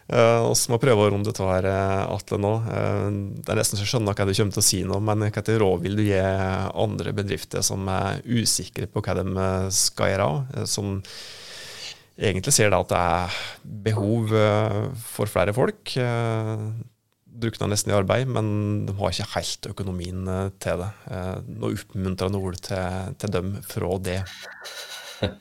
Uh, 0.04 0.52
vi 0.52 0.68
må 0.68 0.76
prøve 0.76 1.00
å 1.00 1.10
runde 1.14 1.32
av 1.32 1.46
her, 1.48 1.64
eh, 1.64 2.00
Atle, 2.12 2.36
nå. 2.36 2.50
Uh, 2.68 3.06
det 3.40 3.54
er 3.54 3.56
nesten 3.56 3.78
så 3.78 3.86
jeg 3.86 3.88
skjønner 3.94 4.12
hva 4.12 4.26
du 4.28 4.34
kommer 4.36 4.52
til 4.52 4.60
å 4.60 4.64
si 4.66 4.80
nå, 4.84 4.98
men 5.00 5.24
hvilke 5.24 5.54
råd 5.62 5.80
vil 5.80 5.96
du 5.96 6.02
gi 6.04 6.18
andre 6.20 7.14
bedrifter 7.16 7.64
som 7.64 7.88
er 7.88 8.20
usikre 8.28 8.84
på 8.84 9.00
hva 9.00 9.14
de 9.16 9.46
skal 9.72 10.12
gjøre, 10.12 10.66
som 10.68 10.98
egentlig 12.18 12.54
ser 12.54 12.72
da 12.72 12.80
at 12.84 12.90
det 12.90 13.04
er 13.04 13.38
behov 13.86 14.34
for 15.14 15.30
flere 15.30 15.54
folk? 15.56 15.96
drukner 17.34 17.70
nesten 17.70 17.92
i 17.92 17.96
arbeid, 17.96 18.30
men 18.30 18.48
de 18.86 18.94
har 18.98 19.12
ikke 19.12 19.32
helt 19.34 19.68
økonomien 19.72 20.28
til 20.62 20.82
det. 20.84 20.90
Noe 21.50 21.74
oppmuntrende 21.74 22.40
ord 22.40 22.60
til, 22.62 23.14
til 23.20 23.32
dem 23.34 23.54
fra 23.66 23.96
det? 24.06 24.20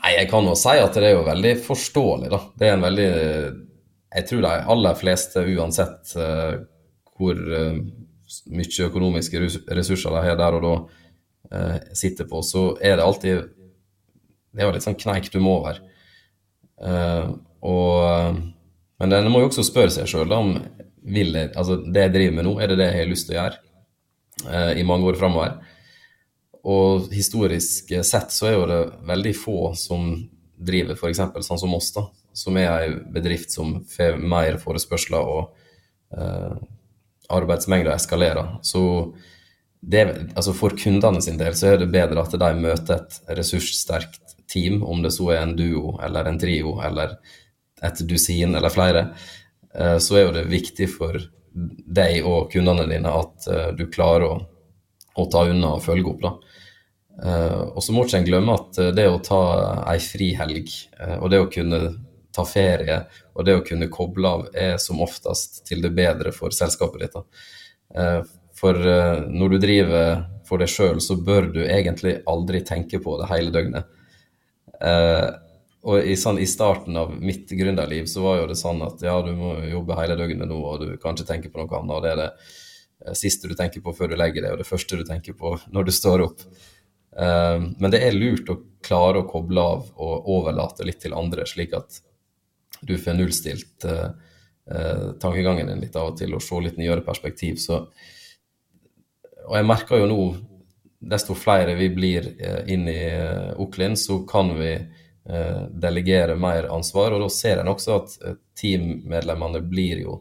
Nei, 0.00 0.14
jeg 0.18 0.28
kan 0.30 0.48
jo 0.48 0.56
si 0.58 0.74
at 0.80 0.96
det 0.96 1.10
er 1.10 1.16
jo 1.16 1.26
veldig 1.26 1.54
forståelig, 1.64 2.30
da. 2.32 2.40
Det 2.60 2.68
er 2.68 2.74
en 2.76 2.84
veldig 2.84 3.10
Jeg 4.14 4.26
tror 4.28 4.42
de 4.44 4.54
aller 4.74 4.98
fleste, 5.00 5.44
uansett 5.54 6.16
hvor 7.14 7.40
mye 8.50 8.88
økonomiske 8.88 9.40
ressurser 9.76 10.14
de 10.14 10.24
har 10.26 10.38
der 10.40 10.58
og 10.58 10.64
da 10.64 10.74
sitter 11.94 12.26
på, 12.28 12.40
så 12.42 12.72
er 12.80 12.96
det 12.98 13.04
alltid 13.04 13.53
Det 14.54 14.64
jo 14.68 14.72
litt 14.76 14.86
sånn 14.86 14.98
kneik 14.98 15.30
du 15.32 15.40
må 15.42 15.58
over. 15.60 15.80
og 17.64 18.40
Men 19.02 19.12
en 19.18 19.30
må 19.32 19.42
jo 19.42 19.50
også 19.50 19.64
spørre 19.66 19.90
seg 19.90 20.08
sjøl 20.10 20.32
om 20.32 20.54
vil 21.04 21.34
jeg, 21.36 21.50
altså 21.58 21.76
det 21.82 22.06
jeg 22.06 22.12
driver 22.14 22.36
med 22.38 22.46
nå, 22.46 22.52
er 22.62 22.70
det 22.70 22.78
det 22.80 22.86
jeg 22.88 23.00
har 23.02 23.10
lyst 23.10 23.26
til 23.28 23.34
å 23.34 23.40
gjøre 23.42 24.76
i 24.80 24.84
mange 24.86 25.10
år 25.10 25.18
framover. 25.18 25.58
Og 26.64 27.10
historisk 27.12 27.92
sett 28.06 28.32
så 28.32 28.48
er 28.48 28.54
jo 28.56 28.68
det 28.70 28.80
veldig 29.04 29.34
få 29.36 29.58
som 29.76 30.14
driver 30.54 30.96
f.eks. 30.96 31.20
sånn 31.44 31.60
som 31.60 31.74
oss, 31.76 31.90
da, 31.92 32.06
som 32.32 32.56
er 32.56 32.70
ei 32.72 32.94
bedrift 33.12 33.52
som 33.52 33.76
får 33.90 34.16
mer 34.22 34.56
forespørsler 34.62 35.28
og 35.34 35.50
uh, 36.16 36.56
arbeidsmengda 37.34 37.94
eskalerer. 37.94 38.56
Så 38.62 38.80
det, 39.80 40.06
altså 40.34 40.54
for 40.56 40.76
kundene 40.78 41.20
sin 41.24 41.36
del 41.40 41.56
så 41.58 41.74
er 41.74 41.82
det 41.82 41.92
bedre 41.92 42.22
at 42.24 42.36
de 42.40 42.52
møter 42.56 43.02
et 43.02 43.36
ressurssterkt 43.36 44.33
team, 44.54 44.80
om 44.86 45.02
det 45.02 45.12
så 45.16 45.32
er 45.34 45.42
en 45.42 45.56
duo 45.58 45.96
eller 46.02 46.30
en 46.30 46.40
trio 46.40 46.78
eller 46.86 47.18
et 47.84 48.02
dusin 48.08 48.54
eller 48.54 48.72
flere. 48.72 49.08
Eh, 49.74 49.98
så 49.98 50.18
er 50.18 50.28
jo 50.28 50.34
det 50.38 50.48
viktig 50.50 50.88
for 50.94 51.18
deg 51.54 52.26
og 52.26 52.50
kundene 52.54 52.86
dine 52.90 53.10
at 53.14 53.48
eh, 53.50 53.70
du 53.76 53.86
klarer 53.92 54.28
å, 54.30 54.36
å 55.18 55.26
ta 55.30 55.44
unna 55.50 55.76
og 55.76 55.84
følge 55.84 56.14
opp. 56.14 56.22
da. 56.24 56.36
Uh, 57.14 57.70
og 57.76 57.82
så 57.84 57.94
må 57.94 58.02
ikke 58.02 58.18
en 58.18 58.26
glemme 58.26 58.54
at 58.58 58.78
uh, 58.82 58.88
det 58.94 59.04
å 59.06 59.20
ta 59.22 59.40
ei 59.92 60.00
frihelg, 60.02 60.70
uh, 60.98 61.20
og 61.20 61.28
det 61.30 61.38
å 61.44 61.50
kunne 61.52 61.78
ta 62.34 62.42
ferie, 62.48 62.96
og 63.38 63.46
det 63.46 63.54
å 63.54 63.62
kunne 63.66 63.86
koble 63.92 64.30
av, 64.30 64.48
er 64.50 64.80
som 64.82 65.02
oftest 65.04 65.62
til 65.68 65.84
det 65.84 65.92
bedre 65.94 66.32
for 66.34 66.54
selskapet 66.54 67.04
ditt. 67.04 68.32
for 68.58 68.74
når 69.30 69.52
du 69.52 69.58
driver 69.62 70.24
for 70.48 70.58
deg 70.58 70.72
sjøl, 70.72 70.98
så 70.98 71.14
bør 71.14 71.46
du 71.54 71.60
egentlig 71.62 72.16
aldri 72.26 72.64
tenke 72.66 72.98
på 72.98 73.14
det 73.20 73.28
hele 73.30 73.54
døgnet. 73.54 73.86
Og 74.82 76.00
i, 76.00 76.14
sånn, 76.16 76.38
i, 76.40 76.46
starten 76.48 76.96
av 76.96 77.12
mitt 77.20 77.50
gründerliv 77.52 78.08
så 78.10 78.24
var 78.24 78.38
jo 78.40 78.46
det 78.50 78.56
sånn 78.56 78.80
at 78.86 79.02
ja, 79.04 79.14
du 79.24 79.32
må 79.36 79.54
jobbe 79.68 79.98
hele 79.98 80.16
døgnet 80.16 80.48
nå, 80.48 80.56
og 80.56 80.80
du 80.80 80.94
kan 81.00 81.16
ikke 81.16 81.28
tenke 81.28 81.52
på 81.52 81.60
noe 81.60 81.78
annet. 81.78 81.94
og 81.94 82.04
det 82.04 82.12
er 82.14 82.20
det 82.22 83.18
siste 83.18 83.50
du 83.50 83.54
tenker 83.58 83.84
på 83.84 83.92
før 83.96 84.12
du 84.12 84.16
legger 84.16 84.44
deg, 84.44 84.54
og 84.54 84.62
det 84.62 84.68
første 84.68 84.96
du 84.96 85.04
tenker 85.06 85.36
på 85.36 85.54
når 85.74 85.88
du 85.88 85.92
står 85.94 86.24
opp. 86.24 86.46
Eh, 87.16 87.58
men 87.60 87.92
det 87.92 88.02
er 88.02 88.16
lurt 88.16 88.50
å 88.50 88.60
klare 88.84 89.22
å 89.22 89.28
koble 89.28 89.64
av 89.74 89.90
og 89.94 90.30
overlate 90.38 90.86
litt 90.86 91.02
til 91.04 91.16
andre, 91.16 91.46
slik 91.48 91.76
at 91.76 92.00
du 92.84 92.96
får 93.00 93.16
nullstilt 93.16 93.86
eh, 93.88 95.12
tankegangen 95.20 95.70
din 95.70 95.84
litt 95.84 95.96
av 95.96 96.12
og 96.12 96.18
til 96.18 96.34
og 96.36 96.42
se 96.44 96.58
litt 96.64 96.80
nyere 96.80 97.04
perspektiv. 97.06 97.60
Så, 97.62 97.84
og 99.44 99.56
jeg 99.58 99.68
merker 99.68 100.00
jo 100.00 100.10
nå, 100.10 100.20
desto 101.10 101.36
flere 101.36 101.74
vi 101.78 101.88
blir 101.94 102.26
inn 102.70 102.88
i 102.88 103.00
Oklin, 103.60 103.96
så 103.96 104.22
kan 104.28 104.54
vi 104.58 104.74
delegere 105.72 106.36
mer 106.36 106.68
ansvar. 106.72 107.14
Og 107.14 107.24
da 107.24 107.28
ser 107.32 107.60
en 107.62 107.70
også 107.72 107.96
at 107.96 108.16
teammedlemmene 108.60 109.62
blir 109.64 110.02
jo 110.04 110.18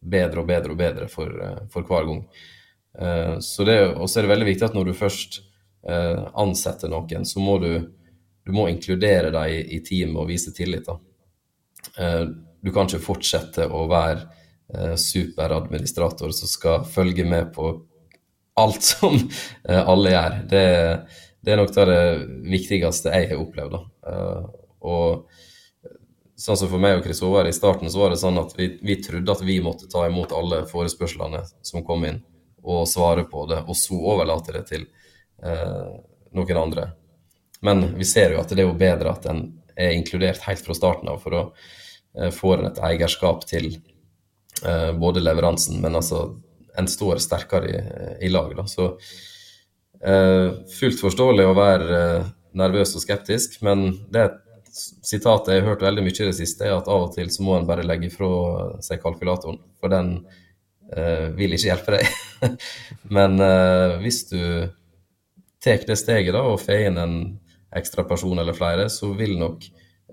bedre 0.00 0.42
og 0.42 0.48
bedre 0.50 0.74
og 0.74 0.80
bedre 0.80 1.08
for, 1.10 1.30
for 1.70 1.86
hver 1.86 2.08
gang. 2.08 2.22
Så 3.42 3.66
det, 3.68 3.76
også 3.94 4.20
er 4.20 4.26
det 4.26 4.32
veldig 4.32 4.48
viktig 4.50 4.66
at 4.66 4.78
når 4.78 4.90
du 4.90 4.96
først 4.98 5.40
eh, 5.88 6.24
ansette 6.34 6.88
noen, 6.90 7.26
så 7.26 7.42
må 7.42 7.58
du, 7.62 7.70
du 8.46 8.54
må 8.54 8.68
inkludere 8.70 9.32
dem 9.34 9.52
i, 9.64 9.80
teamet 9.84 10.22
og 10.22 10.30
vise 10.30 10.54
tillit. 10.56 10.88
Eh, 11.98 12.24
du 12.62 12.72
kan 12.74 12.88
ikke 12.88 13.04
fortsette 13.04 13.68
å 13.68 13.86
være 13.90 14.24
eh, 14.74 14.94
superadministrator 15.00 16.34
som 16.34 16.50
skal 16.50 16.86
følge 16.90 17.26
med 17.28 17.52
på 17.54 17.72
alt 18.60 18.82
som 18.84 19.16
eh, 19.16 19.82
alle 19.82 20.12
gjør. 20.12 20.38
Det, 20.50 20.66
det, 21.40 21.52
er 21.52 21.60
nok 21.60 21.74
det, 21.74 21.86
det 21.90 22.04
viktigste 22.52 23.14
jeg 23.14 23.32
har 23.32 23.42
opplevd. 23.42 23.76
da. 23.76 24.14
og 24.86 25.42
sånn 26.36 26.58
som 26.60 26.68
for 26.68 26.82
meg 26.82 26.98
og 26.98 27.06
Chris 27.06 27.22
Håvard, 27.24 27.48
i 27.48 27.56
starten 27.56 27.88
så 27.90 28.02
var 28.02 28.12
det 28.12 28.20
sånn 28.20 28.36
at 28.40 28.52
vi, 28.58 28.68
vi, 28.84 28.98
trodde 29.00 29.32
at 29.32 29.44
vi 29.44 29.56
måtte 29.64 29.88
ta 29.88 30.04
imot 30.08 30.34
alle 30.36 30.66
forespørslene 30.68 31.40
som 31.64 31.84
kom 31.86 32.04
inn, 32.04 32.20
og 32.66 32.84
svare 32.90 33.24
på 33.30 33.46
det, 33.48 33.62
og 33.64 33.78
så 33.78 33.96
overlate 33.96 34.52
det 34.58 34.66
til 34.68 34.84
Eh, 35.42 35.88
noen 36.32 36.56
andre. 36.56 36.90
Men 37.60 37.96
vi 37.96 38.04
ser 38.04 38.32
jo 38.32 38.40
at 38.40 38.52
det 38.52 38.62
er 38.62 38.68
jo 38.68 38.78
bedre 38.78 39.12
at 39.12 39.26
en 39.28 39.42
er 39.76 39.92
inkludert 39.92 40.40
helt 40.46 40.64
fra 40.64 40.76
starten 40.76 41.10
av, 41.12 41.20
for 41.20 41.36
å 41.36 41.42
eh, 42.16 42.32
få 42.32 42.54
en 42.56 42.70
et 42.70 42.80
eierskap 42.90 43.44
til 43.48 43.74
eh, 44.64 44.92
både 44.96 45.24
leveransen, 45.24 45.80
men 45.82 45.98
altså 46.00 46.30
en 46.78 46.88
står 46.90 47.22
sterkere 47.24 47.70
i, 47.70 47.80
i 48.26 48.30
lag. 48.32 48.52
Da. 48.56 48.66
Så 48.68 48.92
fullt 50.76 51.00
forståelig 51.00 51.46
å 51.48 51.54
være 51.56 52.00
nervøs 52.56 52.92
og 52.98 53.02
skeptisk, 53.02 53.56
men 53.64 53.88
det 54.12 54.26
sitatet 54.76 55.54
jeg 55.54 55.62
har 55.62 55.70
hørt 55.72 55.84
veldig 55.86 56.04
mye 56.04 56.18
i 56.20 56.28
det 56.28 56.36
siste, 56.36 56.66
er 56.66 56.76
at 56.76 56.88
av 56.92 57.06
og 57.08 57.14
til 57.14 57.30
så 57.32 57.44
må 57.46 57.56
en 57.56 57.68
bare 57.68 57.86
legge 57.86 58.10
fra 58.12 58.28
seg 58.84 59.00
kalkulatoren, 59.02 59.58
for 59.80 59.92
den 59.92 60.18
eh, 60.92 61.32
vil 61.36 61.56
ikke 61.56 61.70
hjelpe 61.70 61.96
deg. 61.96 62.52
Men 63.16 63.40
uh, 63.40 63.96
hvis 64.02 64.26
du 64.30 64.40
tar 65.64 65.86
det 65.88 65.98
steget 65.98 66.36
da, 66.36 66.44
og 66.44 66.60
får 66.62 66.88
inn 66.90 67.00
en, 67.02 67.18
ekstra 67.76 68.06
person 68.08 68.38
eller 68.38 68.54
flere, 68.56 68.86
så 68.88 69.10
vil 69.12 69.34
nok 69.36 69.64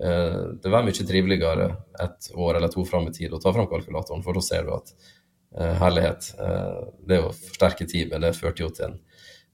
eh, 0.04 0.40
det 0.60 0.68
være 0.68 0.84
mye 0.84 1.06
triveligere 1.08 1.68
et 2.02 2.26
år 2.34 2.58
eller 2.58 2.68
to 2.68 2.82
fram 2.84 3.06
i 3.08 3.12
tid 3.14 3.32
å 3.32 3.40
ta 3.40 3.54
fram 3.54 3.68
kalkulatoren, 3.70 4.24
for 4.26 4.36
da 4.36 4.42
ser 4.44 4.66
du 4.66 4.72
at 4.74 4.90
eh, 4.92 5.06
herlighet, 5.54 6.32
eh, 6.40 6.82
det 7.08 7.20
å 7.22 7.32
forsterke 7.32 7.86
teamet, 7.90 8.22
det 8.24 8.34
førte 8.38 8.64
jo 8.64 8.70
til 8.74 8.88
en, 8.90 9.00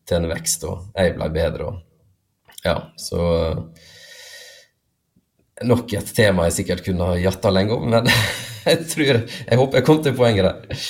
til 0.09 0.21
en 0.21 0.31
vekst, 0.31 0.65
og 0.69 0.91
jeg 0.97 1.17
ble 1.17 1.31
bedre. 1.35 1.71
og 1.71 1.87
ja, 2.65 2.77
så 3.01 3.21
nok 5.65 5.93
et 5.97 6.13
tema 6.17 6.47
jeg 6.49 6.61
sikkert 6.61 6.85
kunne 6.85 7.09
ha 7.09 7.21
jatta 7.21 7.53
lenge 7.53 7.77
om, 7.77 7.89
men 7.93 8.09
jeg 8.69 8.85
tror 8.93 9.23
Jeg 9.25 9.59
håper 9.61 9.81
jeg 9.81 9.87
kom 9.87 10.03
til 10.05 10.17
poenget 10.17 10.49
der. 10.49 10.85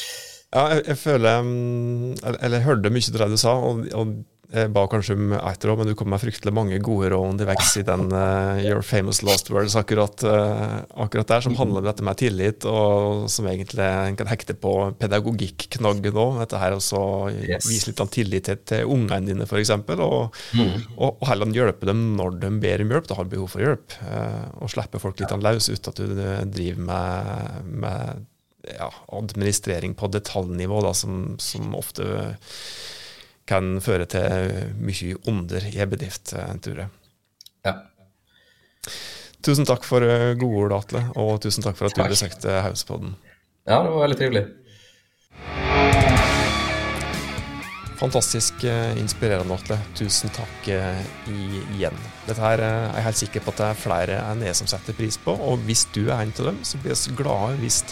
Ja, 0.51 0.65
jeg, 0.75 0.83
jeg 0.89 0.99
føler 0.99 1.43
mm, 1.47 2.17
Eller 2.27 2.57
jeg 2.59 2.67
hørte 2.67 2.91
mye 2.91 3.13
av 3.13 3.19
det 3.21 3.29
du 3.31 3.39
sa, 3.39 3.55
og, 3.55 3.85
og 3.95 4.15
jeg 4.51 4.71
ba 4.75 4.83
kanskje 4.91 5.15
om 5.15 5.33
ett 5.37 5.65
råd, 5.65 5.79
men 5.79 5.89
du 5.91 5.95
kom 5.99 6.11
med 6.11 6.21
fryktelig 6.23 6.53
mange 6.55 6.79
gode 6.83 7.13
råd 7.13 7.35
underveis 7.35 7.71
i 7.79 7.85
den 7.87 8.09
uh, 8.11 8.59
Your 8.59 8.83
famous 8.83 9.23
last 9.23 9.51
words 9.53 9.77
akkurat, 9.79 10.25
uh, 10.27 10.81
akkurat, 11.05 11.29
der, 11.29 11.45
som 11.45 11.55
handler 11.59 11.85
om 11.85 11.87
dette 11.87 12.07
med 12.07 12.19
tillit, 12.19 12.67
og 12.67 13.29
som 13.31 13.47
egentlig 13.51 13.87
en 13.87 14.19
kan 14.19 14.31
hekte 14.31 14.57
på 14.59 14.75
pedagogikk-knaggen 14.99 16.19
òg. 16.19 16.41
Dette 16.43 16.63
her 16.63 16.77
også 16.79 17.03
yes. 17.37 17.69
vise 17.71 17.93
litt 17.93 18.03
av 18.03 18.11
tillit 18.11 18.49
til, 18.51 18.61
til 18.67 18.91
ungene 18.91 19.31
dine, 19.31 19.47
f.eks., 19.47 19.75
og, 20.01 20.35
mm. 20.59 20.75
og, 20.97 21.09
og, 21.13 21.25
heller 21.31 21.55
hjelpe 21.55 21.87
dem 21.87 22.05
når 22.19 22.41
de 22.43 22.53
ber 22.63 22.85
om 22.85 22.95
hjelp, 22.97 23.11
da 23.11 23.21
har 23.21 23.31
behov 23.31 23.55
for 23.55 23.65
hjelp. 23.65 23.99
Uh, 24.03 24.45
og 24.65 24.75
slippe 24.75 25.03
folk 25.03 25.23
litt 25.23 25.37
løs 25.41 25.71
ut 25.71 25.93
at 25.93 26.03
du 26.03 26.21
driver 26.51 26.87
med, 26.91 27.75
med 27.87 28.27
ja, 28.75 28.91
administrering 29.15 29.95
på 29.95 30.11
detaljnivå, 30.11 30.83
da, 30.85 30.97
som, 30.97 31.37
som 31.39 31.71
ofte 31.79 32.27
kan 33.51 33.79
føre 33.83 34.07
til 34.11 34.77
mye 34.79 35.19
onder 35.31 35.67
i 35.73 35.81
en 35.83 35.91
bedrift, 35.91 36.33
eh, 36.39 36.55
tror 36.63 36.85
jeg. 36.85 36.93
Ja. 37.67 37.75
Tusen 39.45 39.67
takk 39.69 39.87
for 39.89 40.05
eh, 40.07 40.33
gode 40.41 40.65
ord, 40.67 40.77
Atle, 40.79 41.05
og 41.19 41.41
tusen 41.45 41.67
takk 41.67 41.79
for 41.79 41.91
at 41.91 41.97
takk. 41.97 42.11
du 42.11 42.15
besøkte 42.15 42.61
Hauspodden. 42.67 43.17
Ja, 43.67 43.83
det 43.83 43.93
var 43.93 44.07
veldig 44.07 44.21
trivelig. 44.21 44.47
Fantastisk 48.01 48.63
uh, 48.65 48.97
inspirerende, 48.97 49.53
Atle. 49.53 49.77
Tusen 49.99 50.33
takk 50.33 50.71
igjen. 50.71 51.99
Dette 52.25 52.41
her 52.41 52.63
er 52.65 52.87
jeg 52.97 53.05
helt 53.05 53.21
sikker 53.21 53.45
på 53.45 53.53
at 53.53 53.61
det 53.61 53.67
er 53.67 53.83
flere 53.83 54.23
enn 54.31 54.45
jeg 54.47 54.57
som 54.57 54.71
setter 54.71 54.97
pris 54.97 55.21
på, 55.21 55.35
og 55.37 55.61
hvis 55.69 55.85
du 55.93 56.07
er 56.07 56.23
en 56.23 56.33
av 56.33 56.49
dem, 56.49 56.63
så 56.65 56.81
blir 56.81 56.97
vi 56.97 57.19
glade 57.19 57.59
hvis 57.61 57.83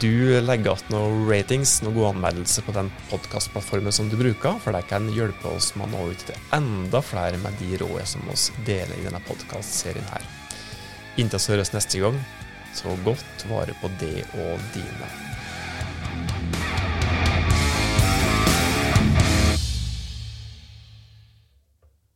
du 0.00 0.40
legger 0.40 0.72
igjen 0.72 0.94
noen 0.94 1.26
ratings, 1.28 1.74
noen 1.84 1.96
gode 1.98 2.12
anmeldelser 2.14 2.64
på 2.64 2.72
den 2.72 2.88
podkastplattformen 3.10 3.92
som 3.92 4.08
du 4.08 4.16
bruker, 4.16 4.56
for 4.64 4.72
det 4.72 4.86
kan 4.88 5.10
hjelpe 5.12 5.50
oss 5.52 5.74
med 5.76 5.90
å 5.90 5.92
nå 5.92 6.14
ut 6.14 6.24
til 6.24 6.38
enda 6.56 7.02
flere 7.04 7.36
med 7.42 7.58
de 7.60 7.76
rådene 7.82 8.06
som 8.08 8.24
oss 8.32 8.46
deler 8.64 8.96
i 8.96 9.04
denne 9.04 9.20
podkastserien 9.28 10.08
her. 10.08 10.24
Inntil 11.20 11.42
vi 11.44 11.52
høres 11.52 11.74
neste 11.76 12.00
gang, 12.00 12.16
så 12.72 12.96
godt 13.04 13.44
vare 13.50 13.76
på 13.82 13.92
det 14.00 14.24
og 14.40 14.64
dine. 14.72 15.10